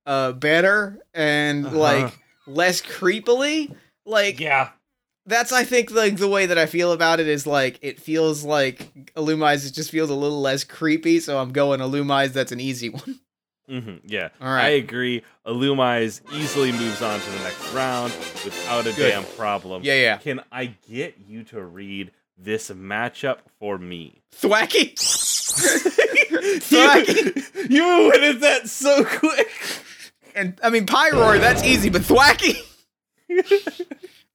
uh 0.06 0.32
better 0.32 0.98
and 1.12 1.66
Uh-huh. 1.66 1.76
like 1.76 2.18
less 2.46 2.80
creepily. 2.80 3.74
Like 4.06 4.40
Yeah. 4.40 4.70
that's 5.26 5.52
I 5.52 5.64
think 5.64 5.90
like 5.90 6.16
the 6.16 6.28
way 6.28 6.46
that 6.46 6.56
I 6.56 6.64
feel 6.64 6.92
about 6.92 7.20
it 7.20 7.28
is 7.28 7.46
like 7.46 7.78
it 7.82 8.00
feels 8.00 8.42
like 8.44 9.12
Illumise 9.14 9.66
it 9.66 9.74
just 9.74 9.90
feels 9.90 10.08
a 10.08 10.14
little 10.14 10.40
less 10.40 10.64
creepy, 10.64 11.20
so 11.20 11.38
I'm 11.38 11.52
going 11.52 11.80
Illumise, 11.80 12.32
that's 12.32 12.52
an 12.52 12.60
easy 12.60 12.88
one. 13.02 13.20
hmm 13.68 13.96
yeah. 14.06 14.30
All 14.40 14.48
I 14.48 14.68
agree. 14.70 15.22
Illumise 15.46 16.22
easily 16.32 16.72
moves 16.72 17.02
on 17.02 17.20
to 17.20 17.30
the 17.30 17.38
next 17.40 17.72
round 17.74 18.12
without 18.44 18.86
a 18.86 18.92
Good. 18.94 19.10
damn 19.10 19.24
problem. 19.36 19.82
Yeah, 19.84 19.94
yeah. 20.00 20.16
Can 20.18 20.42
I 20.50 20.66
get 20.88 21.16
you 21.26 21.42
to 21.44 21.62
read 21.62 22.12
this 22.38 22.70
matchup 22.70 23.38
for 23.58 23.78
me? 23.78 24.22
Thwackey. 24.32 24.90
you, 26.30 26.38
Thwackey. 26.60 27.70
you 27.70 28.10
went 28.10 28.40
that 28.40 28.68
so 28.68 29.04
quick. 29.04 29.48
And 30.34 30.58
I 30.62 30.70
mean 30.70 30.86
Pyroar, 30.86 31.40
that's 31.40 31.64
easy, 31.64 31.90
but 31.90 32.02
Thwackey. 32.02 32.62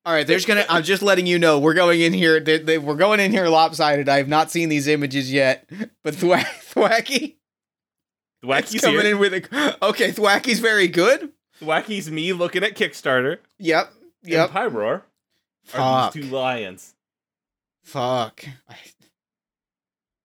All 0.05 0.13
right, 0.13 0.27
there's 0.27 0.45
gonna. 0.45 0.65
I'm 0.67 0.83
just 0.83 1.01
letting 1.01 1.25
you 1.27 1.39
know 1.39 1.59
we're 1.59 1.73
going 1.73 2.01
in 2.01 2.11
here. 2.11 2.41
They, 2.41 2.57
they, 2.57 2.77
we're 2.77 2.95
going 2.95 3.21
in 3.21 3.31
here 3.31 3.47
lopsided. 3.47 4.09
I 4.09 4.17
have 4.17 4.27
not 4.27 4.51
seen 4.51 4.67
these 4.67 4.89
images 4.89 5.31
yet, 5.31 5.69
but 6.03 6.13
Thwack, 6.13 6.45
Thwackey 6.73 7.35
Thwackey's 8.43 8.81
coming 8.81 9.01
here. 9.01 9.11
in 9.11 9.19
with 9.19 9.33
a. 9.33 9.77
Okay, 9.81 10.11
Thwackey's 10.11 10.59
very 10.59 10.87
good. 10.87 11.31
Thwackey's 11.61 12.11
me 12.11 12.33
looking 12.33 12.63
at 12.63 12.75
Kickstarter. 12.75 13.37
Yep, 13.59 13.93
yep. 14.23 14.53
And 14.53 14.73
Pyroar 14.73 14.83
are 14.85 15.03
Fuck, 15.63 16.13
these 16.13 16.25
two 16.25 16.29
lions. 16.29 16.93
Fuck. 17.83 18.45
I, 18.69 18.75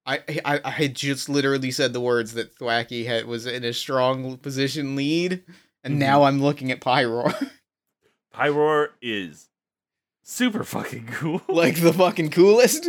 I, 0.07 0.41
I, 0.45 0.61
I 0.65 0.87
just 0.87 1.29
literally 1.29 1.71
said 1.71 1.93
the 1.93 2.01
words 2.01 2.33
that 2.35 2.57
Thwackey 2.57 3.05
had 3.07 3.27
was 3.27 3.45
in 3.47 3.65
a 3.65 3.73
strong 3.73 4.39
position 4.39 4.97
lead, 4.97 5.43
and 5.85 5.95
Mhm. 5.97 5.99
now 5.99 6.23
I'm 6.23 6.41
looking 6.43 6.71
at 6.73 6.81
Pyroar 6.81 7.51
Pyroar 8.35 8.89
is 9.03 9.49
super 10.23 10.65
fucking 10.65 11.09
cool. 11.09 11.43
like 11.49 11.81
the 11.81 11.93
fucking 11.93 12.31
coolest. 12.31 12.89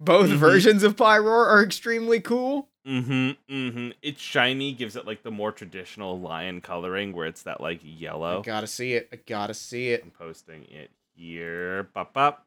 Both 0.00 0.30
Mhm. 0.30 0.36
versions 0.36 0.82
of 0.82 0.96
Pyroar 0.96 1.46
are 1.46 1.62
extremely 1.62 2.20
cool. 2.20 2.68
Mm-hmm. 2.86 3.52
Mm-hmm. 3.54 3.90
It's 4.00 4.20
shiny, 4.20 4.72
gives 4.72 4.94
it 4.96 5.06
like 5.06 5.22
the 5.22 5.30
more 5.30 5.50
traditional 5.52 6.18
lion 6.20 6.60
coloring 6.60 7.12
where 7.12 7.26
it's 7.26 7.42
that 7.42 7.60
like 7.60 7.80
yellow. 7.82 8.26
I 8.26 8.30
yellow. 8.30 8.42
gotta 8.42 8.66
see 8.68 8.94
it. 8.94 9.08
I 9.12 9.16
gotta 9.16 9.54
see 9.54 9.90
it. 9.90 10.02
I'm 10.04 10.10
posting 10.12 10.64
it 10.70 10.90
here. 11.14 11.84
Bop 11.94 12.12
bop. 12.14 12.45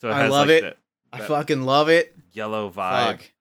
So 0.00 0.08
it 0.08 0.12
I 0.12 0.22
has 0.22 0.30
love 0.30 0.48
like 0.48 0.56
it. 0.58 0.62
that 0.62 0.76
I 1.12 1.20
fucking 1.20 1.62
love 1.62 1.88
it. 1.88 2.14
yellow 2.32 2.70
vibe. 2.70 3.18
Fuck. 3.18 3.32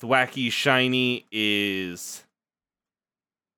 Thwackey 0.00 0.50
Shiny 0.50 1.26
is 1.30 2.24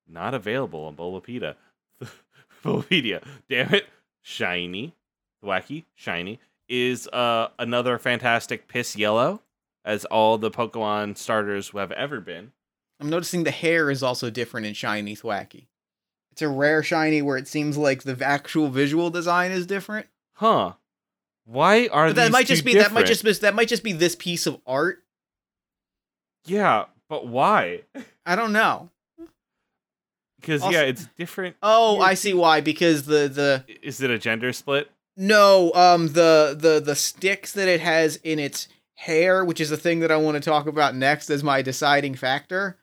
not 0.07 0.33
available 0.33 0.85
on 0.85 0.95
Bulbapedia. 0.95 1.55
Bulbapedia. 2.63 3.23
Damn 3.49 3.73
it. 3.73 3.87
Shiny. 4.21 4.93
Thwackey 5.43 5.85
Shiny 5.95 6.39
is 6.67 7.07
uh 7.09 7.49
another 7.59 7.97
fantastic 7.97 8.67
piss 8.67 8.95
yellow, 8.95 9.41
as 9.85 10.03
all 10.05 10.37
the 10.37 10.51
Pokemon 10.51 11.17
starters 11.17 11.69
have 11.69 11.91
ever 11.93 12.19
been. 12.19 12.51
I'm 12.99 13.09
noticing 13.09 13.43
the 13.43 13.51
hair 13.51 13.91
is 13.91 14.01
also 14.01 14.29
different 14.29 14.65
in 14.65 14.73
shiny 14.73 15.15
Thwackey. 15.15 15.67
It's 16.31 16.41
a 16.41 16.49
rare 16.49 16.81
shiny 16.83 17.21
where 17.21 17.37
it 17.37 17.47
seems 17.47 17.77
like 17.77 18.03
the 18.03 18.17
actual 18.25 18.69
visual 18.69 19.09
design 19.09 19.51
is 19.51 19.65
different. 19.65 20.07
Huh. 20.33 20.73
Why 21.49 21.87
are 21.87 22.07
But 22.09 22.17
that 22.17 22.31
might 22.33 22.45
just 22.45 22.65
be 22.65 22.73
that 22.75 22.91
might 22.91 23.05
just 23.05 23.23
be 23.23 23.31
that 23.31 23.55
might 23.55 23.69
just 23.69 23.83
be 23.83 23.93
this 23.93 24.15
piece 24.15 24.45
of 24.47 24.59
art. 24.67 25.01
Yeah, 26.45 26.85
but 27.09 27.25
why? 27.27 27.81
I 28.25 28.35
don't 28.35 28.51
know. 28.53 28.89
Because 30.39 30.61
yeah, 30.69 30.81
it's 30.81 31.07
different. 31.17 31.55
Oh, 31.63 31.99
I 32.01 32.13
see 32.15 32.33
why. 32.33 32.59
Because 32.61 33.05
the 33.05 33.27
the 33.27 33.63
Is 33.81 34.01
it 34.01 34.09
a 34.11 34.17
gender 34.17 34.51
split? 34.53 34.91
no 35.19 35.71
um 35.73 36.09
the 36.09 36.55
the 36.59 36.79
the 36.79 36.95
sticks 36.95 37.53
that 37.53 37.67
it 37.67 37.79
has 37.79 38.17
in 38.17 38.39
its 38.39 38.67
hair, 38.95 39.43
which 39.45 39.59
is 39.61 39.69
the 39.69 39.77
thing 39.77 39.99
that 40.01 40.11
I 40.11 40.17
want 40.17 40.35
to 40.35 40.41
talk 40.41 40.67
about 40.67 40.95
next 40.95 41.29
as 41.29 41.43
my 41.43 41.61
deciding 41.61 42.15
factor, 42.15 42.77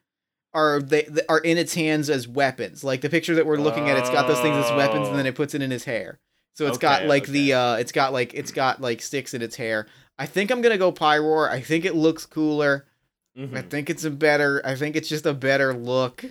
are 0.55 0.81
they 0.81 1.07
are 1.29 1.39
in 1.39 1.59
its 1.59 1.75
hands 1.75 2.09
as 2.09 2.27
weapons. 2.27 2.83
Like 2.83 3.03
the 3.03 3.11
picture 3.11 3.35
that 3.35 3.45
we're 3.47 3.59
looking 3.59 3.89
at, 3.91 3.99
it's 3.99 4.11
got 4.11 4.27
those 4.27 4.41
things 4.41 4.57
as 4.57 4.71
weapons, 4.73 5.09
and 5.09 5.19
then 5.19 5.27
Oh. 5.27 5.29
it 5.29 5.35
puts 5.35 5.55
it 5.55 5.61
in 5.63 5.71
his 5.71 5.85
hair. 5.85 6.19
So 6.55 6.67
it's 6.69 6.79
got 6.79 7.07
like 7.07 7.25
okay. 7.25 7.33
the 7.33 7.53
uh, 7.55 7.75
it's 7.77 7.93
got 7.93 8.13
like 8.13 8.33
it's 8.35 8.53
got 8.53 8.81
like 8.81 9.03
sticks 9.03 9.35
in 9.35 9.43
its 9.43 9.57
hair. 9.57 9.87
I 10.19 10.27
think 10.27 10.51
I'm 10.51 10.63
gonna 10.63 10.79
go 10.79 10.93
Pyroar. 10.93 11.49
I 11.51 11.61
think 11.61 11.85
it 11.85 11.95
looks 11.95 12.25
cooler. 12.27 12.87
I 13.37 13.41
Mhm. 13.41 13.69
think 13.71 13.91
it's 13.91 14.05
a 14.05 14.11
better. 14.11 14.63
I 14.65 14.77
think 14.77 14.95
it's 14.95 15.09
just 15.09 15.27
a 15.27 15.35
better 15.35 15.75
look. 15.75 16.25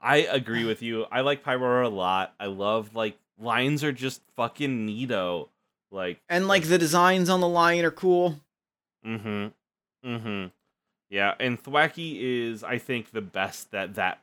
I 0.00 0.18
agree 0.18 0.64
with 0.64 0.82
you. 0.82 1.04
I 1.10 1.20
like 1.22 1.44
Pyroar 1.44 1.84
a 1.84 1.88
lot. 1.88 2.34
I 2.38 2.46
love 2.46 2.94
like 2.94 3.16
lions 3.38 3.82
are 3.84 3.92
just 3.92 4.22
fucking 4.36 4.86
neato. 4.86 5.48
Like 5.90 6.20
And 6.28 6.48
like 6.48 6.64
the 6.64 6.78
designs 6.78 7.28
on 7.28 7.40
the 7.40 7.48
lion 7.48 7.84
are 7.84 7.90
cool. 7.92 8.40
mm-hmm. 9.06 9.48
Mm-hmm. 10.08 10.46
Yeah, 11.10 11.34
and 11.40 11.62
Thwackey 11.62 12.18
is 12.20 12.62
I 12.62 12.78
think 12.78 13.12
the 13.12 13.22
best 13.22 13.70
that 13.70 13.94
that 13.94 14.20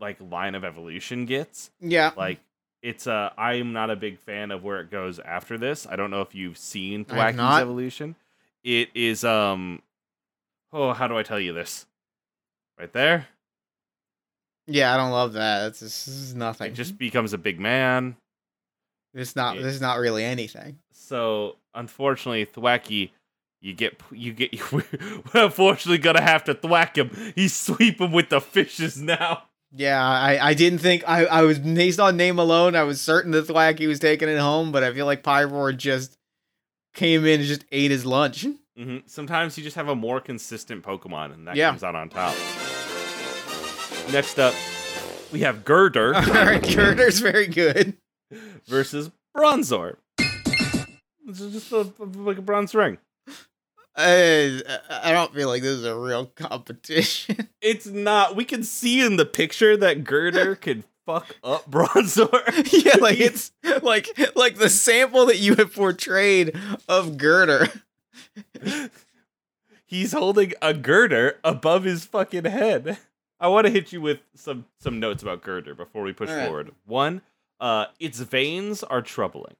like 0.00 0.18
line 0.20 0.54
of 0.54 0.64
evolution 0.64 1.24
gets. 1.26 1.70
Yeah. 1.80 2.12
Like 2.16 2.38
it's 2.82 3.06
uh 3.06 3.30
I'm 3.36 3.72
not 3.72 3.90
a 3.90 3.96
big 3.96 4.18
fan 4.18 4.50
of 4.50 4.62
where 4.62 4.80
it 4.80 4.90
goes 4.90 5.18
after 5.18 5.58
this. 5.58 5.86
I 5.88 5.96
don't 5.96 6.10
know 6.10 6.20
if 6.20 6.34
you've 6.34 6.58
seen 6.58 7.04
Thwackey's 7.04 7.38
evolution. 7.60 8.14
It 8.64 8.90
is 8.94 9.24
um 9.24 9.82
oh 10.72 10.92
how 10.92 11.08
do 11.08 11.16
I 11.16 11.22
tell 11.22 11.40
you 11.40 11.52
this? 11.52 11.86
Right 12.78 12.92
there. 12.92 13.26
Yeah, 14.66 14.92
I 14.94 14.98
don't 14.98 15.10
love 15.12 15.32
that. 15.32 15.68
It's 15.68 15.80
just, 15.80 16.06
this 16.06 16.14
is 16.14 16.34
nothing. 16.34 16.70
It 16.72 16.74
just 16.74 16.98
becomes 16.98 17.32
a 17.32 17.38
big 17.38 17.58
man. 17.58 18.16
it's 19.14 19.34
not. 19.34 19.56
yeah. 19.56 19.62
This 19.62 19.74
is 19.76 19.80
not 19.80 19.98
really 19.98 20.24
anything. 20.24 20.78
So 20.92 21.56
unfortunately, 21.74 22.44
Thwackey, 22.46 23.10
you 23.60 23.72
get 23.72 24.00
you 24.12 24.32
get 24.32 24.72
we're 24.72 24.84
unfortunately 25.34 25.98
gonna 25.98 26.20
have 26.20 26.44
to 26.44 26.54
thwack 26.54 26.96
him. 26.96 27.10
He's 27.34 27.56
sweeping 27.56 28.12
with 28.12 28.28
the 28.28 28.40
fishes 28.40 29.00
now. 29.00 29.44
Yeah, 29.74 30.02
I, 30.02 30.48
I 30.48 30.54
didn't 30.54 30.78
think 30.78 31.04
I, 31.06 31.24
I 31.26 31.42
was 31.42 31.58
based 31.58 32.00
on 32.00 32.16
name 32.16 32.38
alone. 32.38 32.74
I 32.74 32.84
was 32.84 33.00
certain 33.00 33.32
that 33.32 33.46
Thwackey 33.46 33.86
was 33.86 33.98
taking 34.00 34.28
it 34.28 34.38
home, 34.38 34.72
but 34.72 34.82
I 34.82 34.92
feel 34.94 35.04
like 35.06 35.22
Pyroar 35.22 35.76
just 35.76 36.16
came 36.94 37.26
in 37.26 37.40
and 37.40 37.48
just 37.48 37.64
ate 37.70 37.90
his 37.90 38.06
lunch. 38.06 38.46
hmm 38.76 38.98
Sometimes 39.06 39.58
you 39.58 39.64
just 39.64 39.76
have 39.76 39.88
a 39.88 39.94
more 39.94 40.20
consistent 40.20 40.82
Pokemon, 40.82 41.34
and 41.34 41.46
that 41.46 41.56
Yeah. 41.56 41.68
comes 41.70 41.84
out 41.84 41.94
on 41.94 42.08
top. 42.08 42.34
Next 44.10 44.38
up, 44.38 44.54
we 45.32 45.40
have 45.40 45.64
Gurdurr 45.64 46.14
All 46.14 46.22
right, 46.44 46.62
Gurdurr's 46.62 47.18
very 47.20 47.46
good. 47.46 47.94
versus 48.66 49.10
Bronzor. 49.36 49.96
This 51.26 51.40
is 51.40 51.52
just 51.52 51.72
a, 51.72 51.82
like 52.02 52.38
a 52.38 52.42
bronze 52.42 52.74
ring. 52.74 52.96
I 53.98 55.10
don't 55.12 55.34
feel 55.34 55.48
like 55.48 55.62
this 55.62 55.78
is 55.78 55.84
a 55.84 55.96
real 55.96 56.26
competition. 56.26 57.48
It's 57.60 57.86
not. 57.86 58.36
We 58.36 58.44
can 58.44 58.62
see 58.62 59.04
in 59.04 59.16
the 59.16 59.26
picture 59.26 59.76
that 59.76 60.04
Gurdurr 60.04 60.60
can 60.60 60.84
fuck 61.04 61.34
up 61.42 61.68
Bronzor. 61.68 62.30
yeah, 62.84 62.94
like 63.00 63.18
it's 63.18 63.50
like 63.82 64.08
like 64.36 64.58
the 64.58 64.70
sample 64.70 65.26
that 65.26 65.38
you 65.38 65.56
have 65.56 65.74
portrayed 65.74 66.56
of 66.88 67.16
Gurdurr. 67.16 67.80
he's 69.84 70.12
holding 70.12 70.52
a 70.62 70.72
girder 70.72 71.38
above 71.42 71.82
his 71.82 72.04
fucking 72.04 72.44
head. 72.44 72.98
I 73.40 73.48
want 73.48 73.66
to 73.66 73.72
hit 73.72 73.92
you 73.92 74.00
with 74.00 74.20
some 74.34 74.66
some 74.78 75.00
notes 75.00 75.22
about 75.22 75.42
Gurdurr 75.42 75.76
before 75.76 76.02
we 76.02 76.12
push 76.12 76.30
right. 76.30 76.46
forward. 76.46 76.70
One, 76.86 77.22
uh, 77.58 77.86
its 77.98 78.20
veins 78.20 78.84
are 78.84 79.02
troubling. 79.02 79.56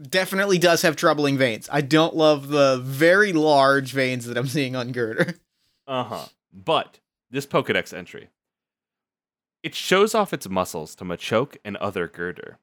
Definitely 0.00 0.58
does 0.58 0.82
have 0.82 0.96
troubling 0.96 1.36
veins. 1.36 1.68
I 1.72 1.80
don't 1.80 2.14
love 2.14 2.48
the 2.48 2.78
very 2.82 3.32
large 3.32 3.92
veins 3.92 4.26
that 4.26 4.36
I'm 4.36 4.46
seeing 4.46 4.76
on 4.76 4.92
Gurdurr. 4.92 5.38
Uh 5.86 6.04
huh. 6.04 6.26
But 6.52 7.00
this 7.30 7.46
Pokedex 7.46 7.92
entry, 7.92 8.28
it 9.62 9.74
shows 9.74 10.14
off 10.14 10.32
its 10.32 10.48
muscles 10.48 10.94
to 10.96 11.04
Machoke 11.04 11.56
and 11.64 11.76
other 11.78 12.06
Gurdurr. 12.08 12.56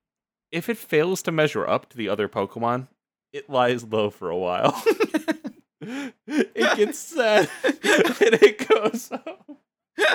If 0.52 0.70
it 0.70 0.78
fails 0.78 1.22
to 1.24 1.32
measure 1.32 1.68
up 1.68 1.90
to 1.90 1.98
the 1.98 2.08
other 2.08 2.30
Pokemon, 2.30 2.88
it 3.34 3.50
lies 3.50 3.84
low 3.84 4.10
for 4.10 4.30
a 4.30 4.38
while. 4.38 4.82
it 5.82 6.78
gets 6.78 7.00
sad 7.00 7.50
and 7.64 7.76
it 7.84 8.68
goes 8.68 9.12
up. 9.12 9.50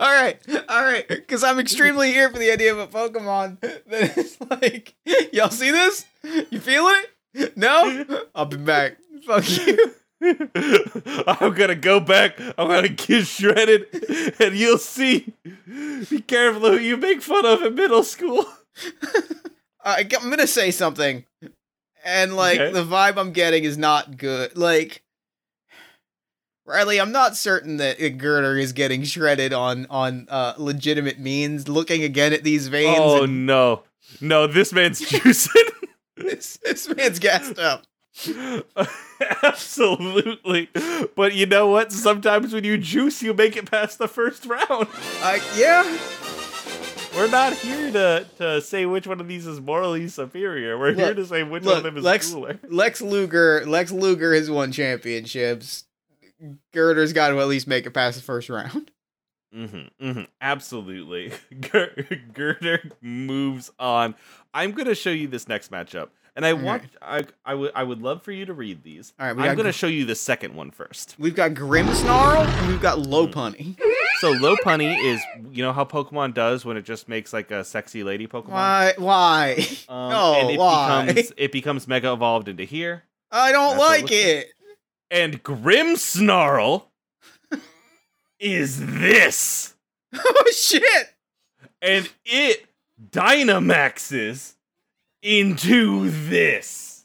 all 0.00 0.12
right, 0.12 0.38
all 0.68 0.82
right, 0.82 1.06
because 1.08 1.42
I'm 1.42 1.58
extremely 1.58 2.12
here 2.12 2.28
for 2.30 2.38
the 2.38 2.50
idea 2.52 2.72
of 2.72 2.78
a 2.78 2.86
Pokemon 2.86 3.60
that 3.60 4.18
is 4.18 4.36
like, 4.50 4.94
y'all 5.32 5.50
see 5.50 5.70
this? 5.70 6.04
You 6.50 6.60
feeling 6.60 7.02
it? 7.34 7.56
No? 7.56 8.04
I'll 8.34 8.44
be 8.46 8.58
back. 8.58 8.98
Fuck 9.26 9.48
you. 9.66 9.94
I'm 11.26 11.52
gonna 11.54 11.74
go 11.74 11.98
back. 11.98 12.38
I'm 12.40 12.68
gonna 12.68 12.88
get 12.88 13.26
shredded, 13.26 13.86
and 14.38 14.54
you'll 14.56 14.78
see. 14.78 15.32
Be 15.66 16.20
careful 16.20 16.70
who 16.70 16.78
you 16.78 16.96
make 16.96 17.22
fun 17.22 17.44
of 17.44 17.62
in 17.62 17.74
middle 17.74 18.02
school. 18.04 18.44
I, 19.84 20.02
uh, 20.02 20.04
I'm 20.20 20.30
gonna 20.30 20.46
say 20.46 20.70
something, 20.70 21.24
and 22.04 22.36
like 22.36 22.60
Okay. 22.60 22.72
the 22.72 22.84
vibe 22.84 23.16
I'm 23.16 23.32
getting 23.32 23.64
is 23.64 23.76
not 23.76 24.16
good. 24.16 24.56
Like, 24.56 25.02
Riley, 26.64 27.00
I'm 27.00 27.12
not 27.12 27.36
certain 27.36 27.78
that 27.78 27.98
Gurdurr 27.98 28.60
is 28.60 28.72
getting 28.72 29.02
shredded 29.02 29.52
on 29.52 29.86
on 29.90 30.26
uh, 30.30 30.54
legitimate 30.58 31.18
means. 31.18 31.68
Looking 31.68 32.02
again 32.04 32.32
at 32.32 32.44
these 32.44 32.68
veins, 32.68 32.98
Oh 33.00 33.24
and 33.24 33.46
no, 33.46 33.82
no! 34.20 34.46
This 34.46 34.72
man's 34.72 35.00
juicing. 35.10 35.70
this, 36.16 36.58
this 36.64 36.88
man's 36.94 37.18
gassed 37.18 37.58
up. 37.58 37.84
Absolutely. 39.42 40.68
But 41.16 41.34
you 41.34 41.46
know 41.46 41.68
what? 41.68 41.92
Sometimes 41.92 42.52
when 42.52 42.64
you 42.64 42.78
juice, 42.78 43.22
you 43.22 43.34
make 43.34 43.56
it 43.56 43.70
past 43.70 43.98
the 43.98 44.08
first 44.08 44.44
round. 44.46 44.88
Uh, 45.22 45.38
yeah, 45.56 45.82
We're 47.16 47.30
not 47.30 47.54
here 47.54 47.90
to, 47.92 48.26
to 48.38 48.60
say 48.60 48.86
which 48.86 49.06
one 49.06 49.20
of 49.20 49.28
these 49.28 49.46
is 49.46 49.60
morally 49.60 50.08
superior. 50.08 50.78
We're 50.78 50.92
here 50.94 51.14
to 51.14 51.24
say 51.26 51.42
which 51.42 51.64
one 51.64 51.78
of 51.78 51.82
look, 51.82 51.82
them 51.84 51.96
is 51.96 52.04
Lex, 52.04 52.32
cooler. 52.32 52.58
Lex 52.68 53.00
Luger, 53.00 53.64
Lex 53.66 53.90
Luger 53.92 54.34
has 54.34 54.50
won 54.50 54.72
championships. 54.72 55.84
Gurdurr's 56.72 57.12
got 57.12 57.28
to 57.30 57.40
at 57.40 57.48
least 57.48 57.66
make 57.66 57.86
it 57.86 57.90
past 57.92 58.16
the 58.16 58.22
first 58.22 58.48
round. 58.48 58.90
Mm-hmm, 59.54 60.06
mm-hmm, 60.06 60.22
absolutely. 60.40 61.30
Gurdurr 61.52 62.90
moves 63.02 63.70
on. 63.78 64.14
I'm 64.54 64.72
gonna 64.72 64.94
show 64.94 65.10
you 65.10 65.28
this 65.28 65.46
next 65.46 65.70
matchup, 65.70 66.08
and 66.34 66.46
I 66.46 66.52
All 66.52 66.58
want 66.60 66.84
I 67.02 67.24
I 67.44 67.54
would 67.54 67.72
I 67.74 67.82
would 67.82 68.00
love 68.00 68.22
for 68.22 68.32
you 68.32 68.46
to 68.46 68.54
read 68.54 68.82
these. 68.82 69.12
All 69.20 69.26
right, 69.26 69.36
we 69.36 69.42
I'm 69.42 69.54
gonna 69.54 69.68
Gr- 69.68 69.72
show 69.72 69.88
you 69.88 70.06
the 70.06 70.14
second 70.14 70.54
one 70.54 70.70
first. 70.70 71.16
We've 71.18 71.34
got 71.34 71.50
Grimmsnarl 71.50 72.46
and 72.46 72.68
we've 72.68 72.80
got. 72.80 73.00
Lopunny. 73.00 73.78
So 74.20 74.32
Lopunny 74.32 74.96
is 75.04 75.20
you 75.50 75.62
know 75.62 75.74
how 75.74 75.84
Pokemon 75.84 76.32
does 76.32 76.64
when 76.64 76.78
it 76.78 76.86
just 76.86 77.06
makes 77.06 77.34
like 77.34 77.50
a 77.50 77.62
sexy 77.62 78.02
lady 78.04 78.26
Pokemon. 78.26 78.48
Why? 78.52 78.94
Why? 78.96 79.66
Um, 79.86 80.10
no, 80.12 80.34
and 80.40 80.50
it 80.50 80.58
why? 80.58 81.04
becomes 81.08 81.32
it 81.36 81.52
becomes 81.52 81.86
mega 81.86 82.10
evolved 82.10 82.48
into 82.48 82.64
here. 82.64 83.02
I 83.30 83.52
don't 83.52 83.76
That's 83.76 84.02
like 84.02 84.10
it. 84.12 84.46
And 85.12 85.42
Grimmsnarl 85.44 86.84
is 88.40 88.80
this. 89.00 89.74
oh 90.14 90.52
shit! 90.52 91.14
And 91.82 92.10
it 92.24 92.66
Dynamaxes 93.10 94.54
into 95.22 96.08
this. 96.08 97.04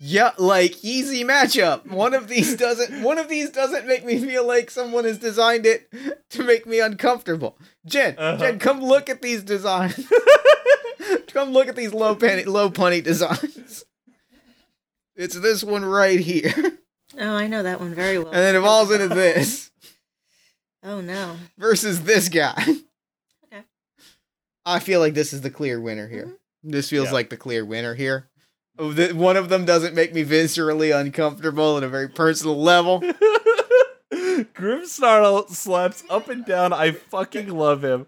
Yeah, 0.00 0.32
like 0.36 0.84
easy 0.84 1.22
matchup. 1.22 1.86
One 1.86 2.12
of 2.12 2.26
these 2.26 2.56
doesn't. 2.56 3.02
One 3.04 3.18
of 3.18 3.28
these 3.28 3.50
doesn't 3.50 3.86
make 3.86 4.04
me 4.04 4.18
feel 4.18 4.44
like 4.44 4.68
someone 4.70 5.04
has 5.04 5.18
designed 5.18 5.64
it 5.64 5.88
to 6.30 6.42
make 6.42 6.66
me 6.66 6.80
uncomfortable. 6.80 7.56
Jen, 7.86 8.16
Uh-huh. 8.18 8.36
Jen, 8.36 8.58
come 8.58 8.80
look 8.82 9.08
at 9.08 9.22
these 9.22 9.44
designs. 9.44 10.10
come 11.28 11.52
look 11.52 11.68
at 11.68 11.76
these 11.76 11.94
low 11.94 12.16
penny, 12.16 12.44
low 12.44 12.68
punny 12.68 13.02
designs. 13.02 13.84
It's 15.14 15.38
this 15.38 15.62
one 15.62 15.84
right 15.84 16.18
here, 16.18 16.78
Oh, 17.18 17.34
I 17.34 17.46
know 17.46 17.62
that 17.62 17.80
one 17.80 17.94
very 17.94 18.18
well. 18.18 18.28
And 18.28 18.36
then 18.36 18.56
it 18.56 18.60
falls 18.62 18.90
into 18.90 19.08
this 19.14 19.70
Oh 20.82 21.00
no. 21.00 21.36
versus 21.58 22.02
this 22.04 22.28
guy. 22.28 22.64
Okay. 23.52 23.62
I 24.64 24.78
feel 24.78 25.00
like 25.00 25.14
this 25.14 25.32
is 25.32 25.40
the 25.42 25.50
clear 25.50 25.78
winner 25.80 26.08
here. 26.08 26.24
Mm-hmm. 26.26 26.70
This 26.70 26.88
feels 26.88 27.08
Yeah. 27.08 27.12
like 27.12 27.28
the 27.30 27.36
clear 27.36 27.64
winner 27.64 27.94
here. 27.94 28.28
Oh, 28.78 28.92
One 29.14 29.36
of 29.36 29.48
them 29.50 29.64
doesn't 29.66 29.94
make 29.94 30.14
me 30.14 30.24
viscerally 30.24 30.98
uncomfortable 30.98 31.76
at 31.76 31.82
a 31.82 31.88
very 31.88 32.08
personal 32.08 32.56
level. 32.60 33.02
Grimmsnarl 34.12 35.48
slaps 35.50 36.02
up 36.08 36.28
and 36.28 36.44
down. 36.46 36.72
I 36.72 36.92
fucking 36.92 37.48
love 37.48 37.84
him. 37.84 38.06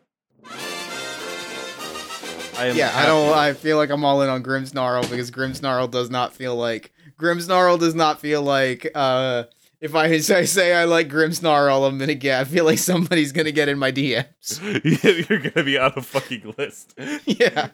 I 2.56 2.66
am 2.66 2.76
Yeah, 2.76 2.92
I 2.94 3.04
don't. 3.06 3.36
I 3.36 3.52
feel 3.52 3.76
like 3.76 3.90
I'm 3.90 4.04
all 4.04 4.22
in 4.22 4.28
on 4.30 4.42
Grimmsnarl 4.42 5.08
because 5.10 5.30
Grimmsnarl 5.30 5.90
does 5.90 6.08
not 6.10 6.32
feel 6.32 6.56
like 6.56 6.92
Grimmsnarl 7.18 7.78
does 7.78 7.94
not 7.94 8.20
feel 8.20 8.42
like. 8.42 8.90
uh 8.94 9.44
If 9.80 9.94
I 9.94 10.18
say, 10.18 10.44
say 10.46 10.74
I 10.74 10.84
like 10.84 11.08
Grimmsnarl, 11.08 11.86
I'm 11.88 11.98
gonna 11.98 12.14
get. 12.14 12.40
I 12.40 12.44
feel 12.44 12.64
like 12.64 12.78
somebody's 12.78 13.32
gonna 13.32 13.52
get 13.52 13.68
in 13.68 13.78
my 13.78 13.92
DMs. 13.92 15.28
You're 15.28 15.40
gonna 15.40 15.64
be 15.64 15.78
on 15.78 15.92
a 15.96 16.02
fucking 16.02 16.54
list. 16.58 16.94
Yeah. 17.26 17.68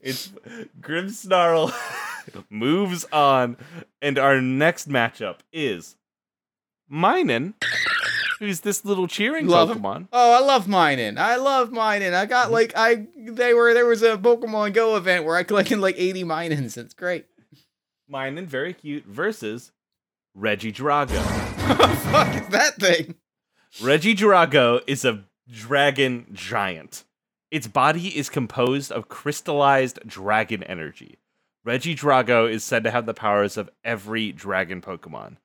It's 0.00 0.32
Grimmsnarl 0.80 1.74
moves 2.50 3.04
on, 3.12 3.56
and 4.00 4.18
our 4.18 4.40
next 4.40 4.88
matchup 4.88 5.40
is 5.52 5.96
Minun, 6.90 7.52
who's 8.38 8.60
this 8.60 8.84
little 8.86 9.06
cheering 9.06 9.46
Love 9.46 9.70
him. 9.70 9.80
Pokemon. 9.82 10.08
Oh, 10.10 10.32
I 10.36 10.40
love 10.46 10.66
Minun. 10.66 11.18
I 11.18 11.36
love 11.36 11.68
Minun. 11.70 12.14
I 12.14 12.24
got 12.24 12.50
like 12.50 12.72
I 12.76 13.06
they 13.14 13.52
were 13.52 13.74
there 13.74 13.84
was 13.86 14.02
a 14.02 14.16
Pokemon 14.16 14.72
Go 14.72 14.96
event 14.96 15.24
where 15.26 15.36
I 15.36 15.42
collected 15.42 15.78
like 15.80 15.96
80 15.98 16.24
Minuns. 16.24 16.78
It's 16.78 16.94
great. 16.94 17.26
Minun, 18.10 18.46
very 18.46 18.72
cute, 18.72 19.04
versus 19.04 19.72
Regidrago. 20.36 21.22
Fuck 22.10 22.34
is 22.34 22.48
that 22.48 22.76
thing? 22.76 23.14
Regidrago 23.80 24.80
is 24.86 25.04
a 25.04 25.24
dragon 25.50 26.26
giant. 26.32 27.04
Its 27.50 27.66
body 27.66 28.16
is 28.16 28.28
composed 28.28 28.92
of 28.92 29.08
crystallized 29.08 30.00
dragon 30.06 30.62
energy. 30.64 31.18
Regidrago 31.66 32.50
is 32.50 32.64
said 32.64 32.84
to 32.84 32.90
have 32.90 33.06
the 33.06 33.14
powers 33.14 33.56
of 33.56 33.70
every 33.84 34.32
dragon 34.32 34.80
Pokemon. 34.80 35.36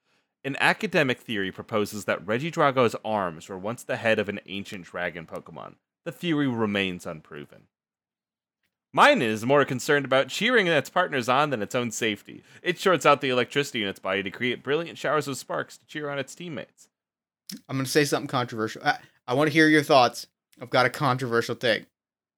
An 0.45 0.57
academic 0.59 1.19
theory 1.19 1.51
proposes 1.51 2.05
that 2.05 2.25
Regidrago's 2.25 2.95
arms 3.03 3.47
were 3.47 3.57
once 3.57 3.83
the 3.83 3.97
head 3.97 4.19
of 4.19 4.29
an 4.29 4.39
ancient 4.45 4.85
dragon 4.85 5.25
Pokemon. 5.25 5.75
The 6.05 6.11
theory 6.11 6.47
remains 6.47 7.05
unproven. 7.05 7.63
Minun 8.95 9.21
is 9.23 9.45
more 9.45 9.65
concerned 9.65 10.05
about 10.05 10.27
cheering 10.27 10.67
its 10.67 10.89
partners 10.89 11.27
on 11.27 11.49
than 11.49 11.61
its 11.63 11.73
own 11.73 11.89
safety. 11.91 12.43
It 12.61 12.77
shorts 12.77 13.05
out 13.05 13.21
the 13.21 13.29
electricity 13.29 13.81
in 13.81 13.89
its 13.89 13.99
body 13.99 14.21
to 14.21 14.29
create 14.29 14.61
brilliant 14.63 14.97
showers 14.97 15.27
of 15.27 15.37
sparks 15.37 15.77
to 15.79 15.85
cheer 15.87 16.09
on 16.09 16.19
its 16.19 16.35
teammates. 16.35 16.87
I'm 17.67 17.77
gonna 17.77 17.87
say 17.87 18.05
something 18.05 18.27
controversial. 18.27 18.83
I, 18.85 18.97
I 19.27 19.33
want 19.33 19.47
to 19.49 19.53
hear 19.53 19.67
your 19.67 19.83
thoughts. 19.83 20.27
I've 20.61 20.69
got 20.69 20.85
a 20.85 20.89
controversial 20.89 21.55
take. 21.55 21.85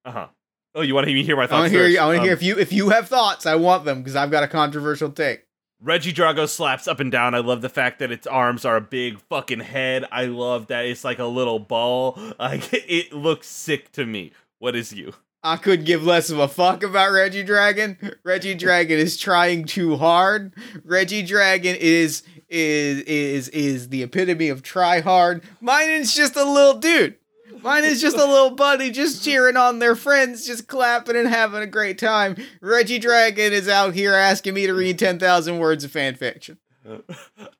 Uh 0.04 0.10
huh. 0.12 0.26
Oh, 0.74 0.82
you 0.82 0.94
want 0.94 1.06
to 1.06 1.22
hear 1.22 1.36
my 1.36 1.46
thoughts? 1.46 1.52
I 1.52 1.60
want 1.60 1.72
to 1.72 1.78
hear. 1.78 1.88
you- 1.88 1.98
I 2.00 2.04
want 2.06 2.16
to 2.16 2.20
Um, 2.20 2.24
hear 2.24 2.32
if 2.34 2.42
you 2.42 2.58
if 2.58 2.72
you 2.72 2.88
have 2.90 3.08
thoughts. 3.08 3.44
I 3.46 3.54
want 3.56 3.84
them 3.84 3.98
because 3.98 4.16
I've 4.16 4.30
got 4.30 4.42
a 4.44 4.48
controversial 4.48 5.10
take. 5.10 5.44
Regidrago 5.84 6.48
slaps 6.48 6.88
up 6.88 7.00
and 7.00 7.12
down. 7.12 7.34
I 7.34 7.38
love 7.40 7.60
the 7.60 7.68
fact 7.68 7.98
that 7.98 8.10
its 8.10 8.26
arms 8.26 8.64
are 8.64 8.76
a 8.76 8.80
big 8.80 9.20
fucking 9.20 9.60
head. 9.60 10.06
I 10.10 10.24
love 10.24 10.68
that 10.68 10.86
it's 10.86 11.04
like 11.04 11.18
a 11.18 11.26
little 11.26 11.58
ball. 11.58 12.18
Like 12.38 12.68
it 12.72 13.12
looks 13.12 13.46
sick 13.46 13.92
to 13.92 14.06
me. 14.06 14.32
What 14.58 14.74
is 14.74 14.92
you? 14.94 15.12
I 15.46 15.56
could 15.56 15.84
give 15.84 16.02
less 16.04 16.28
of 16.28 16.40
a 16.40 16.48
fuck 16.48 16.82
about 16.82 17.12
Regidrago. 17.12 18.16
Reggie 18.24 18.56
Dragon 18.56 18.98
is 18.98 19.16
trying 19.16 19.64
too 19.64 19.96
hard. 19.96 20.52
Regidrago 20.84 21.76
is 21.76 22.24
is 22.48 23.02
is 23.02 23.48
is 23.50 23.88
the 23.90 24.02
epitome 24.02 24.48
of 24.48 24.64
try 24.64 25.00
hard. 25.00 25.44
Minun 25.62 26.00
is 26.00 26.14
just 26.14 26.34
a 26.34 26.44
little 26.44 26.80
dude. 26.80 27.14
Minun 27.58 27.84
is 27.84 28.00
just 28.00 28.16
a 28.16 28.26
little 28.26 28.50
buddy 28.50 28.90
just 28.90 29.24
cheering 29.24 29.56
on 29.56 29.78
their 29.78 29.94
friends, 29.94 30.44
just 30.44 30.66
clapping 30.66 31.14
and 31.14 31.28
having 31.28 31.62
a 31.62 31.66
great 31.68 31.98
time. 31.98 32.34
Regidrago 32.60 33.38
is 33.38 33.68
out 33.68 33.94
here 33.94 34.14
asking 34.14 34.54
me 34.54 34.66
to 34.66 34.74
read 34.74 34.98
10,000 34.98 35.58
words 35.60 35.84
of 35.84 35.92
fan 35.92 36.16
fiction. 36.16 36.58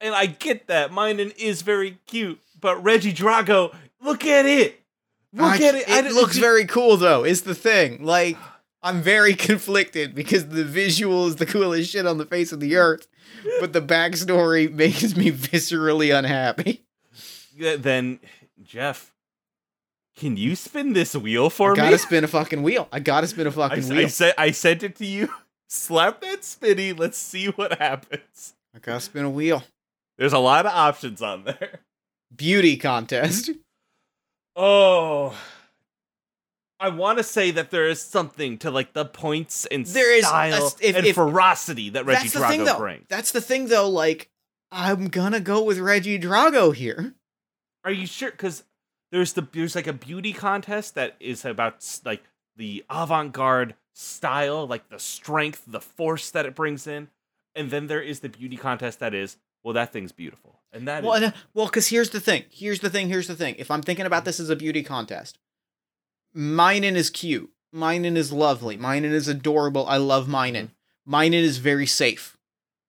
And 0.00 0.14
I 0.14 0.26
get 0.26 0.66
that. 0.66 0.90
Minun 0.90 1.36
is 1.36 1.62
very 1.62 1.98
cute, 2.08 2.40
but 2.60 2.82
Regidrago, 2.82 3.72
look 4.00 4.24
at 4.26 4.44
it. 4.44 4.80
Look 5.36 5.60
I- 5.60 5.64
at 5.64 5.74
it. 5.74 5.82
It 5.82 5.86
didn't- 5.88 6.14
looks 6.14 6.38
very 6.38 6.64
cool 6.64 6.96
though. 6.96 7.24
Is 7.24 7.42
the 7.42 7.54
thing. 7.54 8.04
Like 8.04 8.36
I'm 8.82 9.02
very 9.02 9.34
conflicted 9.48 10.14
because 10.14 10.48
the 10.48 10.64
visual 10.64 11.26
is 11.26 11.36
the 11.36 11.46
coolest 11.46 11.90
shit 11.90 12.06
on 12.06 12.18
the 12.18 12.26
face 12.26 12.52
of 12.52 12.60
the 12.60 12.76
earth. 12.76 13.06
but 13.60 13.72
the 13.72 13.82
backstory 13.82 14.72
makes 14.82 15.16
me 15.16 15.30
viscerally 15.30 16.16
unhappy. 16.16 16.82
Yeah, 17.56 17.76
Then, 17.76 18.20
Jeff, 18.62 19.12
can 20.16 20.36
you 20.36 20.54
spin 20.56 20.92
this 20.94 21.14
wheel 21.14 21.48
for 21.50 21.70
I 21.70 21.72
me? 21.72 21.76
gotta 21.76 21.98
spin 21.98 22.24
a 22.24 22.28
fucking 22.28 22.62
wheel. 22.62 22.88
I 22.92 23.00
gotta 23.00 23.26
spin 23.26 23.46
a 23.46 23.50
fucking 23.52 23.78
s- 23.78 23.90
wheel. 23.90 23.98
I 24.00 24.08
said 24.08 24.34
I 24.38 24.50
sent 24.50 24.82
it 24.82 24.96
to 24.96 25.06
you. 25.06 25.28
Slap 25.68 26.20
that 26.20 26.44
spinny. 26.44 26.92
Let's 26.92 27.18
see 27.18 27.46
what 27.48 27.78
happens. 27.78 28.54
I 28.74 28.78
gotta 28.78 29.00
spin 29.00 29.24
a 29.24 29.30
wheel. 29.30 29.64
There's 30.18 30.32
a 30.32 30.38
lot 30.38 30.64
of 30.66 30.72
options 30.72 31.20
on 31.22 31.44
there. 31.44 31.80
Beauty 32.34 32.76
contest. 32.76 33.50
Oh. 34.56 35.36
I 36.78 36.88
want 36.90 37.18
to 37.18 37.24
say 37.24 37.50
that 37.52 37.70
there 37.70 37.88
is 37.88 38.00
something 38.02 38.58
to 38.58 38.70
like 38.70 38.92
the 38.92 39.04
points 39.04 39.64
and 39.66 39.86
There 39.86 40.14
is 40.14 40.24
a 40.24 40.28
style 40.28 40.66
s- 40.66 40.76
if- 40.80 40.96
and 40.96 41.06
if- 41.06 41.14
ferocity 41.14 41.90
that 41.90 42.04
Reggie 42.04 42.28
That's 42.28 42.34
the 42.34 42.46
thing, 42.48 42.60
Drago 42.60 42.64
though. 42.66 42.78
brings. 42.78 43.06
That's 43.08 43.32
the 43.32 43.40
thing, 43.40 43.66
though. 43.68 43.88
Like, 43.88 44.30
I'm 44.70 45.08
gonna 45.08 45.40
go 45.40 45.62
with 45.62 45.78
Regidrago 45.78 46.74
here. 46.74 47.14
Are 47.84 47.90
you 47.92 48.06
sure? 48.06 48.30
Because 48.30 48.64
there's 49.12 49.32
the 49.32 49.42
there's 49.52 49.74
like 49.74 49.86
a 49.86 49.92
beauty 49.92 50.32
contest 50.32 50.94
that 50.96 51.16
is 51.20 51.44
about 51.44 51.84
like 52.04 52.24
the 52.56 52.84
avant-garde 52.90 53.74
style, 53.94 54.66
like 54.66 54.88
the 54.90 54.98
strength, 54.98 55.62
the 55.66 55.80
force 55.80 56.30
that 56.30 56.44
it 56.46 56.54
brings 56.54 56.86
in, 56.86 57.08
and 57.54 57.70
then 57.70 57.86
there 57.86 58.02
is 58.02 58.20
the 58.20 58.28
beauty 58.28 58.56
contest 58.56 58.98
that 59.00 59.14
is 59.14 59.36
well, 59.66 59.74
that 59.74 59.92
thing's 59.92 60.12
beautiful, 60.12 60.60
and 60.72 60.86
that 60.86 61.02
is 61.02 61.08
Well, 61.08 61.24
uh, 61.24 61.32
well, 61.52 61.66
because 61.66 61.88
here's 61.88 62.10
the 62.10 62.20
thing. 62.20 62.44
Here's 62.50 62.78
the 62.78 62.88
thing. 62.88 63.08
Here's 63.08 63.26
the 63.26 63.34
thing. 63.34 63.56
If 63.58 63.68
I'm 63.68 63.82
thinking 63.82 64.06
about 64.06 64.24
this 64.24 64.38
as 64.38 64.48
a 64.48 64.54
beauty 64.54 64.84
contest, 64.84 65.38
Minun 66.36 66.94
is 66.94 67.10
cute. 67.10 67.50
Minun 67.74 68.16
is 68.16 68.32
lovely. 68.32 68.76
Minun 68.78 69.10
is 69.12 69.26
adorable. 69.28 69.84
I 69.88 69.96
love 69.96 70.28
Minun. 70.28 70.70
Minun 71.08 71.42
is 71.42 71.58
very 71.58 71.84
safe. 71.86 72.36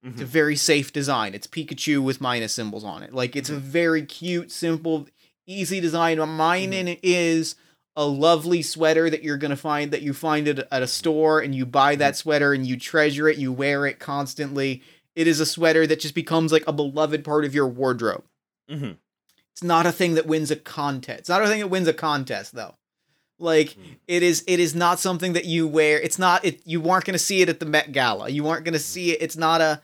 It's 0.03 0.21
a 0.21 0.25
Mhm. 0.25 0.27
very 0.27 0.55
safe 0.55 0.93
design. 0.93 1.33
It's 1.33 1.47
Pikachu 1.47 2.01
with 2.03 2.21
Minus 2.21 2.53
symbols 2.53 2.83
on 2.83 3.01
it. 3.01 3.11
Like 3.13 3.35
it's 3.35 3.49
a 3.49 3.55
very 3.57 4.03
cute, 4.03 4.51
simple, 4.51 5.07
easy 5.47 5.79
design. 5.79 6.17
Minun 6.19 6.99
is 7.01 7.55
a 7.95 8.05
lovely 8.05 8.61
sweater 8.61 9.09
that 9.09 9.23
you're 9.23 9.37
gonna 9.37 9.55
find 9.57 9.89
that 9.91 10.03
you 10.03 10.13
find 10.13 10.47
it 10.47 10.59
at 10.71 10.83
a 10.83 10.87
store 10.87 11.39
and 11.39 11.55
you 11.55 11.65
buy 11.65 11.95
that 11.95 12.15
sweater 12.15 12.53
and 12.53 12.67
you 12.67 12.77
treasure 12.77 13.27
it. 13.27 13.39
You 13.39 13.51
wear 13.51 13.87
it 13.87 13.97
constantly. 13.97 14.83
It 15.17 15.27
is 15.27 15.39
a 15.39 15.45
sweater 15.45 15.88
that 15.88 15.99
just 15.99 16.13
becomes 16.15 16.51
like 16.51 16.63
a 16.67 16.71
beloved 16.73 17.23
part 17.23 17.43
of 17.43 17.56
your 17.56 17.67
wardrobe. 17.67 18.23
Mhm. 18.69 18.97
It's 19.51 19.63
not 19.63 19.86
a 19.88 19.91
thing 19.91 20.13
that 20.13 20.27
wins 20.27 20.51
a 20.51 20.56
contest. 20.56 21.19
It's 21.21 21.30
not 21.30 21.41
a 21.43 21.47
thing 21.47 21.60
that 21.60 21.67
wins 21.69 21.88
a 21.88 21.93
contest 21.93 22.53
though. 22.53 22.75
Like 23.39 23.69
Mm. 23.69 23.95
it 24.08 24.23
is 24.23 24.43
it 24.47 24.60
is 24.60 24.73
not 24.75 24.99
something 24.99 25.34
that 25.34 25.45
you 25.45 25.67
wear. 25.67 25.99
It's 25.99 26.19
not 26.19 26.45
it 26.45 26.62
you 26.65 26.88
aren't 26.89 27.06
going 27.06 27.13
to 27.13 27.19
see 27.19 27.41
it 27.41 27.49
at 27.49 27.60
the 27.60 27.65
Met 27.65 27.91
Gala. 27.91 28.30
You 28.30 28.47
aren't 28.47 28.65
going 28.65 28.73
to 28.73 28.80
see 28.80 29.12
it. 29.12 29.21
It's 29.21 29.38
not 29.38 29.62
a 29.62 29.82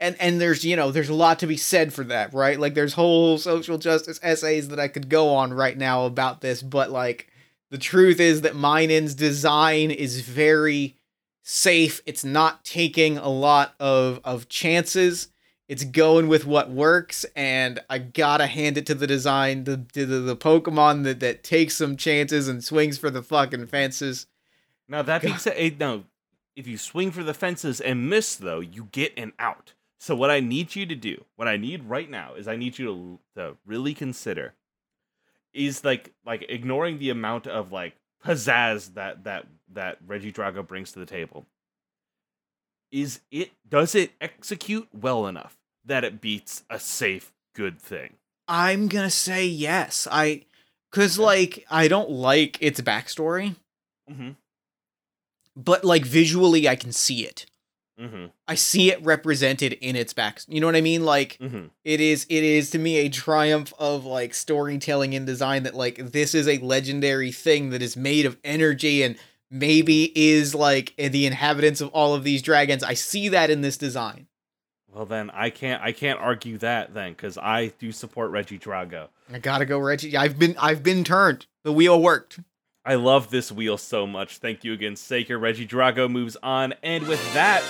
and 0.00 0.14
and 0.20 0.40
there's 0.40 0.64
you 0.64 0.76
know 0.76 0.90
there's 0.90 1.08
a 1.08 1.14
lot 1.14 1.38
to 1.40 1.46
be 1.46 1.56
said 1.56 1.92
for 1.92 2.04
that, 2.04 2.32
right? 2.34 2.58
Like 2.58 2.74
there's 2.74 2.94
whole 2.94 3.38
social 3.38 3.78
justice 3.78 4.20
essays 4.22 4.68
that 4.68 4.78
I 4.80 4.88
could 4.88 5.08
go 5.08 5.34
on 5.34 5.52
right 5.52 5.76
now 5.76 6.04
about 6.04 6.40
this, 6.40 6.62
but 6.62 6.90
like 6.90 7.28
the 7.70 7.78
truth 7.78 8.20
is 8.20 8.42
that 8.42 8.54
Minun's 8.56 9.14
design 9.14 9.90
is 9.90 10.20
very 10.20 10.95
safe. 11.46 12.00
It's 12.04 12.24
not 12.24 12.64
taking 12.64 13.16
a 13.16 13.28
lot 13.28 13.74
of 13.78 14.20
of 14.24 14.48
chances. 14.48 15.28
It's 15.68 15.84
going 15.84 16.28
with 16.28 16.44
what 16.44 16.70
works, 16.70 17.24
and 17.34 17.80
I 17.88 17.98
gotta 17.98 18.46
hand 18.46 18.76
it 18.76 18.86
to 18.86 18.94
the 18.94 19.06
design, 19.06 19.64
the 19.64 19.84
the, 19.94 20.04
the, 20.04 20.36
Pokemon 20.36 21.04
that, 21.04 21.20
that 21.20 21.42
takes 21.42 21.76
some 21.76 21.96
chances 21.96 22.48
and 22.48 22.62
swings 22.62 22.98
for 22.98 23.10
the 23.10 23.22
fucking 23.22 23.66
fences. 23.68 24.26
Now 24.88 25.02
that 25.02 25.22
being 25.22 25.38
said, 25.38 25.78
no, 25.80 26.04
if 26.54 26.66
you 26.66 26.78
swing 26.78 27.10
for 27.10 27.22
the 27.22 27.34
fences 27.34 27.80
and 27.80 28.10
miss, 28.10 28.36
though, 28.36 28.60
you 28.60 28.88
get 28.92 29.12
an 29.16 29.32
out. 29.38 29.72
So 29.98 30.14
what 30.14 30.30
I 30.30 30.40
need 30.40 30.76
you 30.76 30.86
to 30.86 30.94
do, 30.94 31.24
what 31.36 31.48
I 31.48 31.56
need 31.56 31.84
right 31.84 32.10
now, 32.10 32.34
is 32.34 32.46
I 32.46 32.56
need 32.56 32.78
you 32.78 32.86
to 32.86 33.40
to 33.40 33.56
really 33.64 33.94
consider, 33.94 34.54
is 35.54 35.84
like 35.84 36.12
like 36.24 36.44
ignoring 36.48 36.98
the 36.98 37.10
amount 37.10 37.46
of 37.46 37.70
like 37.70 37.94
pizzazz 38.24 38.94
that 38.94 39.24
that 39.24 39.46
that 39.72 40.04
Regidrago 40.06 40.66
brings 40.66 40.92
to 40.92 40.98
the 40.98 41.06
table. 41.06 41.46
Is 42.92 43.20
it 43.30 43.50
does 43.68 43.94
it 43.94 44.12
execute 44.20 44.88
well 44.92 45.26
enough 45.26 45.56
that 45.84 46.04
it 46.04 46.20
beats 46.20 46.64
a 46.70 46.78
safe 46.78 47.32
good 47.54 47.80
thing? 47.80 48.14
I'm 48.48 48.86
gonna 48.88 49.10
say 49.10 49.44
yes. 49.44 50.06
I, 50.10 50.44
cause 50.92 51.18
like 51.18 51.66
I 51.70 51.88
don't 51.88 52.10
like 52.10 52.58
its 52.62 52.80
backstory, 52.80 53.56
Mm-hmm. 54.10 54.30
but 55.56 55.84
like 55.84 56.04
visually 56.04 56.68
I 56.68 56.76
can 56.76 56.92
see 56.92 57.24
it. 57.26 57.46
Mm-hmm. 58.00 58.26
I 58.46 58.54
see 58.54 58.92
it 58.92 59.02
represented 59.04 59.72
in 59.74 59.96
its 59.96 60.12
back. 60.12 60.42
You 60.46 60.60
know 60.60 60.66
what 60.68 60.76
I 60.76 60.80
mean? 60.80 61.04
Like 61.04 61.38
Mm-hmm. 61.40 61.66
it 61.82 62.00
is 62.00 62.24
it 62.28 62.44
is 62.44 62.70
to 62.70 62.78
me 62.78 62.98
a 62.98 63.08
triumph 63.08 63.72
of 63.80 64.04
like 64.04 64.32
storytelling 64.32 65.12
and 65.14 65.26
design 65.26 65.64
that 65.64 65.74
like 65.74 65.96
this 66.12 66.34
is 66.36 66.46
a 66.46 66.58
legendary 66.58 67.32
thing 67.32 67.70
that 67.70 67.82
is 67.82 67.96
made 67.96 68.26
of 68.26 68.36
energy 68.44 69.02
and 69.02 69.16
maybe 69.50 70.12
is 70.14 70.54
like 70.54 70.94
the 70.96 71.26
inhabitants 71.26 71.80
of 71.80 71.88
all 71.90 72.14
of 72.14 72.24
these 72.24 72.42
dragons. 72.42 72.82
I 72.82 72.94
see 72.94 73.28
that 73.28 73.50
in 73.50 73.60
this 73.60 73.76
design. 73.76 74.26
Well 74.92 75.06
then, 75.06 75.30
I 75.30 75.50
can't 75.50 75.82
I 75.82 75.92
can't 75.92 76.18
argue 76.18 76.56
that 76.58 76.94
then 76.94 77.12
because 77.12 77.36
I 77.36 77.68
do 77.78 77.92
support 77.92 78.30
Reggie 78.30 78.58
Drago. 78.58 79.08
I 79.30 79.38
gotta 79.38 79.66
go, 79.66 79.78
Reggie. 79.78 80.16
I've 80.16 80.38
been 80.38 80.56
I've 80.58 80.82
been 80.82 81.04
turned. 81.04 81.46
The 81.64 81.72
wheel 81.72 82.00
worked. 82.00 82.40
I 82.84 82.94
love 82.94 83.30
this 83.30 83.50
wheel 83.50 83.76
so 83.76 84.06
much. 84.06 84.38
Thank 84.38 84.64
you 84.64 84.72
again, 84.72 84.96
Saker. 84.96 85.38
Regidrago 85.38 86.08
moves 86.08 86.36
on, 86.42 86.72
and 86.82 87.06
with 87.08 87.20
that, 87.34 87.62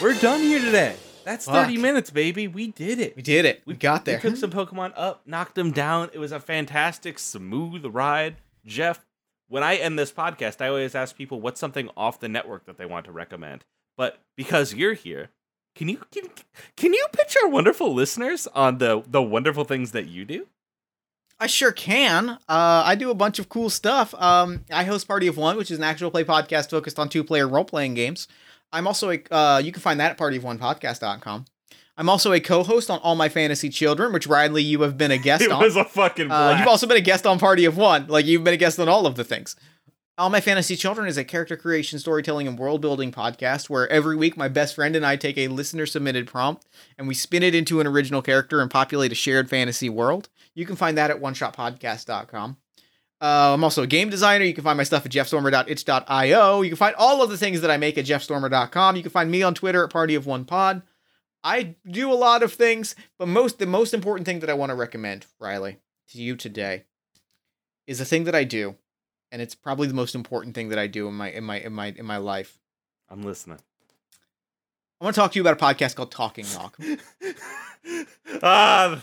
we're 0.00 0.14
done 0.20 0.40
here 0.40 0.60
today. 0.60 0.94
That's 1.24 1.46
thirty 1.46 1.78
minutes, 1.78 2.10
baby. 2.10 2.46
We 2.48 2.68
did 2.68 3.00
it. 3.00 3.16
We 3.16 3.22
did 3.22 3.44
it. 3.44 3.62
We 3.64 3.74
got 3.74 4.04
there. 4.04 4.20
We 4.22 4.30
took 4.30 4.36
some 4.36 4.50
Pokemon 4.50 4.92
up, 4.94 5.22
knocked 5.26 5.54
them 5.54 5.72
down. 5.72 6.10
It 6.12 6.18
was 6.18 6.32
a 6.32 6.40
fantastic, 6.40 7.18
smooth 7.18 7.84
ride. 7.86 8.36
Jeff, 8.66 9.04
when 9.52 9.62
I 9.62 9.76
end 9.76 9.98
this 9.98 10.10
podcast, 10.10 10.62
I 10.62 10.68
always 10.68 10.94
ask 10.94 11.14
people 11.14 11.38
what's 11.38 11.60
something 11.60 11.90
off 11.94 12.18
the 12.18 12.28
network 12.28 12.64
that 12.64 12.78
they 12.78 12.86
want 12.86 13.04
to 13.04 13.12
recommend. 13.12 13.66
But 13.98 14.18
because 14.34 14.72
you're 14.72 14.94
here, 14.94 15.28
can 15.76 15.90
you 15.90 15.98
can, 16.10 16.24
can 16.74 16.94
you 16.94 17.06
pitch 17.12 17.36
our 17.42 17.50
wonderful 17.50 17.92
listeners 17.92 18.46
on 18.54 18.78
the 18.78 19.02
the 19.06 19.22
wonderful 19.22 19.64
things 19.64 19.92
that 19.92 20.08
you 20.08 20.24
do? 20.24 20.48
I 21.38 21.48
sure 21.48 21.70
can. 21.70 22.30
Uh, 22.30 22.82
I 22.86 22.94
do 22.94 23.10
a 23.10 23.14
bunch 23.14 23.38
of 23.38 23.50
cool 23.50 23.68
stuff. 23.68 24.14
Um, 24.14 24.64
I 24.72 24.84
host 24.84 25.06
Party 25.06 25.26
of 25.26 25.36
One, 25.36 25.58
which 25.58 25.70
is 25.70 25.76
an 25.76 25.84
actual 25.84 26.10
play 26.10 26.24
podcast 26.24 26.70
focused 26.70 26.98
on 26.98 27.10
two 27.10 27.22
player 27.22 27.46
role 27.46 27.64
playing 27.64 27.92
games. 27.92 28.28
I'm 28.72 28.86
also 28.86 29.10
a, 29.10 29.20
uh, 29.30 29.58
you 29.62 29.70
can 29.70 29.82
find 29.82 30.00
that 30.00 30.12
at 30.12 30.18
partyofonepodcast.com. 30.18 31.44
I'm 32.02 32.08
also 32.08 32.32
a 32.32 32.40
co 32.40 32.64
host 32.64 32.90
on 32.90 32.98
All 32.98 33.14
My 33.14 33.28
Fantasy 33.28 33.68
Children, 33.68 34.12
which 34.12 34.26
Riley, 34.26 34.60
you 34.64 34.82
have 34.82 34.98
been 34.98 35.12
a 35.12 35.18
guest 35.22 35.44
It 35.44 35.52
on. 35.52 35.62
It 35.62 35.66
was 35.66 35.76
a 35.76 35.84
fucking 35.84 36.32
Uh, 36.32 36.56
you've 36.58 36.66
also 36.66 36.88
been 36.88 36.96
a 36.96 37.00
guest 37.00 37.28
on 37.28 37.38
Party 37.38 37.64
of 37.64 37.76
One. 37.76 38.08
Like, 38.08 38.26
you've 38.26 38.42
been 38.42 38.54
a 38.54 38.56
guest 38.56 38.80
on 38.80 38.88
all 38.88 39.06
of 39.06 39.14
the 39.14 39.22
things. 39.22 39.54
All 40.18 40.28
My 40.28 40.40
Fantasy 40.40 40.74
Children 40.74 41.06
is 41.06 41.16
a 41.16 41.22
character 41.22 41.56
creation, 41.56 42.00
storytelling, 42.00 42.48
and 42.48 42.58
world 42.58 42.80
building 42.80 43.12
podcast 43.12 43.70
where 43.70 43.88
every 43.88 44.16
week 44.16 44.36
my 44.36 44.48
best 44.48 44.74
friend 44.74 44.96
and 44.96 45.06
I 45.06 45.14
take 45.14 45.38
a 45.38 45.46
listener 45.46 45.86
submitted 45.86 46.26
prompt 46.26 46.66
and 46.98 47.06
we 47.06 47.14
spin 47.14 47.44
it 47.44 47.54
into 47.54 47.78
an 47.78 47.86
original 47.86 48.20
character 48.20 48.60
and 48.60 48.68
populate 48.68 49.12
a 49.12 49.14
shared 49.14 49.48
fantasy 49.48 49.88
world. 49.88 50.28
You 50.56 50.66
can 50.66 50.74
find 50.74 50.98
that 50.98 51.12
at 51.12 51.20
oneshotpodcast.com. 51.20 52.56
Uh, 53.20 53.54
I'm 53.54 53.62
also 53.62 53.84
a 53.84 53.86
game 53.86 54.10
designer. 54.10 54.44
You 54.44 54.54
can 54.54 54.64
find 54.64 54.76
my 54.76 54.82
stuff 54.82 55.06
at 55.06 55.12
jeffstormer.itch.io. 55.12 56.62
You 56.62 56.68
can 56.70 56.76
find 56.76 56.96
all 56.96 57.22
of 57.22 57.30
the 57.30 57.38
things 57.38 57.60
that 57.60 57.70
I 57.70 57.76
make 57.76 57.96
at 57.96 58.06
jeffstormer.com. 58.06 58.96
You 58.96 59.02
can 59.02 59.12
find 59.12 59.30
me 59.30 59.44
on 59.44 59.54
Twitter 59.54 59.84
at 59.84 59.90
Party 59.90 60.16
of 60.16 60.26
One 60.26 60.44
Pod. 60.44 60.82
I 61.44 61.76
do 61.88 62.12
a 62.12 62.14
lot 62.14 62.42
of 62.42 62.52
things, 62.52 62.94
but 63.18 63.28
most 63.28 63.58
the 63.58 63.66
most 63.66 63.94
important 63.94 64.26
thing 64.26 64.40
that 64.40 64.50
I 64.50 64.54
want 64.54 64.70
to 64.70 64.76
recommend, 64.76 65.26
Riley, 65.40 65.78
to 66.10 66.18
you 66.18 66.36
today 66.36 66.84
is 67.86 68.00
a 68.00 68.04
thing 68.04 68.24
that 68.24 68.34
I 68.34 68.44
do, 68.44 68.76
and 69.30 69.42
it's 69.42 69.54
probably 69.54 69.88
the 69.88 69.94
most 69.94 70.14
important 70.14 70.54
thing 70.54 70.68
that 70.68 70.78
I 70.78 70.86
do 70.86 71.08
in 71.08 71.14
my 71.14 71.30
in 71.30 71.44
my 71.44 71.58
in 71.58 71.72
my 71.72 71.86
in 71.96 72.06
my 72.06 72.18
life. 72.18 72.58
I'm 73.08 73.22
listening. 73.22 73.58
I 75.00 75.04
want 75.04 75.16
to 75.16 75.20
talk 75.20 75.32
to 75.32 75.38
you 75.38 75.42
about 75.42 75.60
a 75.60 75.64
podcast 75.64 75.96
called 75.96 76.12
Talking 76.12 76.46
Nog. 76.54 76.76
ah, 78.42 79.02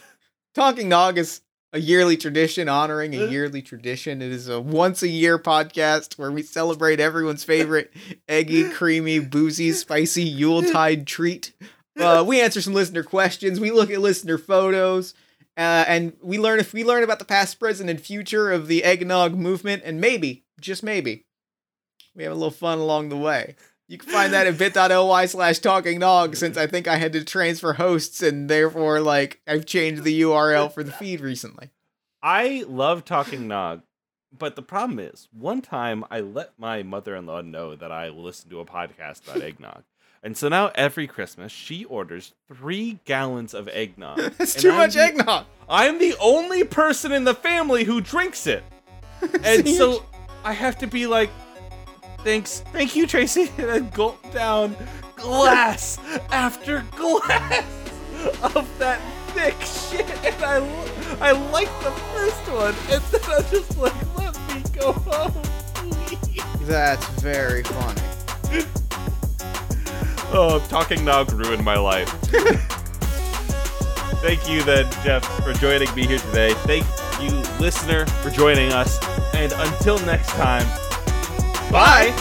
Talking 0.56 0.88
Nog 0.88 1.18
is 1.18 1.42
a 1.74 1.80
yearly 1.80 2.18
tradition 2.18 2.68
honoring 2.68 3.14
a 3.14 3.28
yearly 3.28 3.62
tradition. 3.62 4.22
It 4.22 4.32
is 4.32 4.48
a 4.48 4.60
once 4.60 5.04
a 5.04 5.08
year 5.08 5.38
podcast 5.38 6.18
where 6.18 6.32
we 6.32 6.42
celebrate 6.42 7.00
everyone's 7.00 7.44
favorite 7.44 7.92
eggy, 8.30 8.70
creamy, 8.70 9.20
boozy, 9.20 9.72
spicy 9.74 10.24
Yuletide 10.24 11.06
treat. 11.06 11.54
Uh, 12.00 12.24
we 12.26 12.42
answer 12.42 12.62
some 12.62 12.74
listener 12.74 13.04
questions. 13.04 13.60
We 13.60 13.72
look 13.72 13.92
at 13.92 14.00
listener 14.00 14.38
photos. 14.38 15.14
Uh, 15.58 15.84
and 15.88 16.14
we 16.22 16.40
learn 16.40 16.60
if 16.60 16.72
we 16.74 16.86
learn 16.86 17.04
about 17.04 17.20
the 17.20 17.26
past, 17.26 17.60
present, 17.60 17.90
and 17.90 18.00
future 18.00 18.50
of 18.50 18.68
the 18.68 18.84
eggnog 18.84 19.36
movement, 19.36 19.82
and 19.84 20.00
maybe, 20.00 20.46
just 20.62 20.84
maybe, 20.84 21.26
we 22.16 22.24
have 22.24 22.32
a 22.32 22.36
little 22.36 22.50
fun 22.50 22.78
along 22.78 23.10
the 23.10 23.18
way. 23.18 23.56
You 23.90 23.98
can 23.98 24.10
find 24.10 24.32
that 24.34 24.46
at 24.46 24.58
bit.ly 24.58 25.26
slash 25.26 25.60
talking 25.60 26.00
nog 26.00 26.36
since 26.36 26.58
I 26.58 26.68
think 26.68 26.88
I 26.88 26.98
had 26.98 27.12
to 27.14 27.26
transfer 27.26 27.74
hosts 27.74 28.22
and 28.22 28.48
therefore 28.48 29.02
like 29.02 29.42
I've 29.48 29.66
changed 29.66 30.04
the 30.04 30.22
URL 30.22 30.72
for 30.72 30.84
the 30.84 30.92
feed 30.92 31.22
recently. 31.22 31.72
I 32.22 32.64
love 32.68 33.04
talking 33.04 33.48
nog, 33.48 33.82
but 34.38 34.56
the 34.56 34.62
problem 34.62 35.00
is, 35.00 35.28
one 35.32 35.62
time 35.62 36.06
I 36.12 36.20
let 36.20 36.52
my 36.60 36.84
mother-in-law 36.84 37.42
know 37.42 37.76
that 37.76 37.92
I 37.92 38.10
listened 38.10 38.52
to 38.52 38.60
a 38.60 38.66
podcast 38.66 39.28
about 39.28 39.42
eggnog, 39.42 39.84
And 40.22 40.36
so 40.36 40.50
now 40.50 40.72
every 40.76 41.08
Christmas 41.08 41.52
she 41.52 41.86
orders 41.86 42.34
three 42.54 43.00
gallons 43.06 43.54
of 43.54 43.68
eggnog. 43.70 44.18
That's 44.38 44.54
too 44.56 44.72
I'm 44.72 44.78
much 44.78 44.94
the- 44.96 45.02
eggnog. 45.04 45.46
I'm 45.70 45.98
the 46.00 46.16
only 46.20 46.64
person 46.64 47.12
in 47.12 47.24
the 47.24 47.34
family 47.36 47.84
who 47.84 48.02
drinks 48.02 48.48
it. 48.48 48.64
And 49.44 49.68
So 49.68 50.06
I 50.44 50.54
have 50.54 50.78
to 50.80 50.88
be 50.88 51.06
like, 51.08 51.30
thanks, 52.24 52.62
thank 52.72 52.96
you, 52.96 53.06
Tracy, 53.08 53.52
and 53.58 53.70
I 53.72 53.80
gulp 53.80 54.20
down 54.34 54.76
glass 55.16 55.98
after 56.32 56.86
glass 56.96 57.66
of 58.56 58.68
that 58.80 59.00
thick 59.30 59.56
shit. 59.62 60.10
And 60.26 60.44
I, 60.44 61.30
I 61.30 61.32
like 61.52 61.68
the 61.82 61.92
first 61.92 62.52
one, 62.52 62.76
and 62.90 63.04
then 63.04 63.22
I'm 63.30 63.44
just 63.52 63.78
like, 63.78 64.18
let 64.18 64.36
me 64.56 64.64
go 64.80 64.94
home, 64.94 65.32
please. 65.76 66.44
That's 66.62 67.06
very 67.22 67.64
funny. 67.64 68.02
Oh, 70.32 70.64
talking 70.70 71.04
nog 71.04 71.32
ruined 71.32 71.64
my 71.64 71.78
life. 71.78 72.10
Thank 74.22 74.50
you, 74.50 74.62
then, 74.64 74.92
Jeff, 75.04 75.26
for 75.44 75.54
joining 75.54 75.94
me 75.96 76.06
here 76.06 76.20
today. 76.20 76.54
Thank 76.66 76.86
you, 77.22 77.32
listener, 77.60 78.06
for 78.06 78.30
joining 78.30 78.74
us. 78.74 79.00
And 79.34 79.52
until 79.54 79.98
next 80.00 80.30
time, 80.30 80.68
bye. 81.72 82.14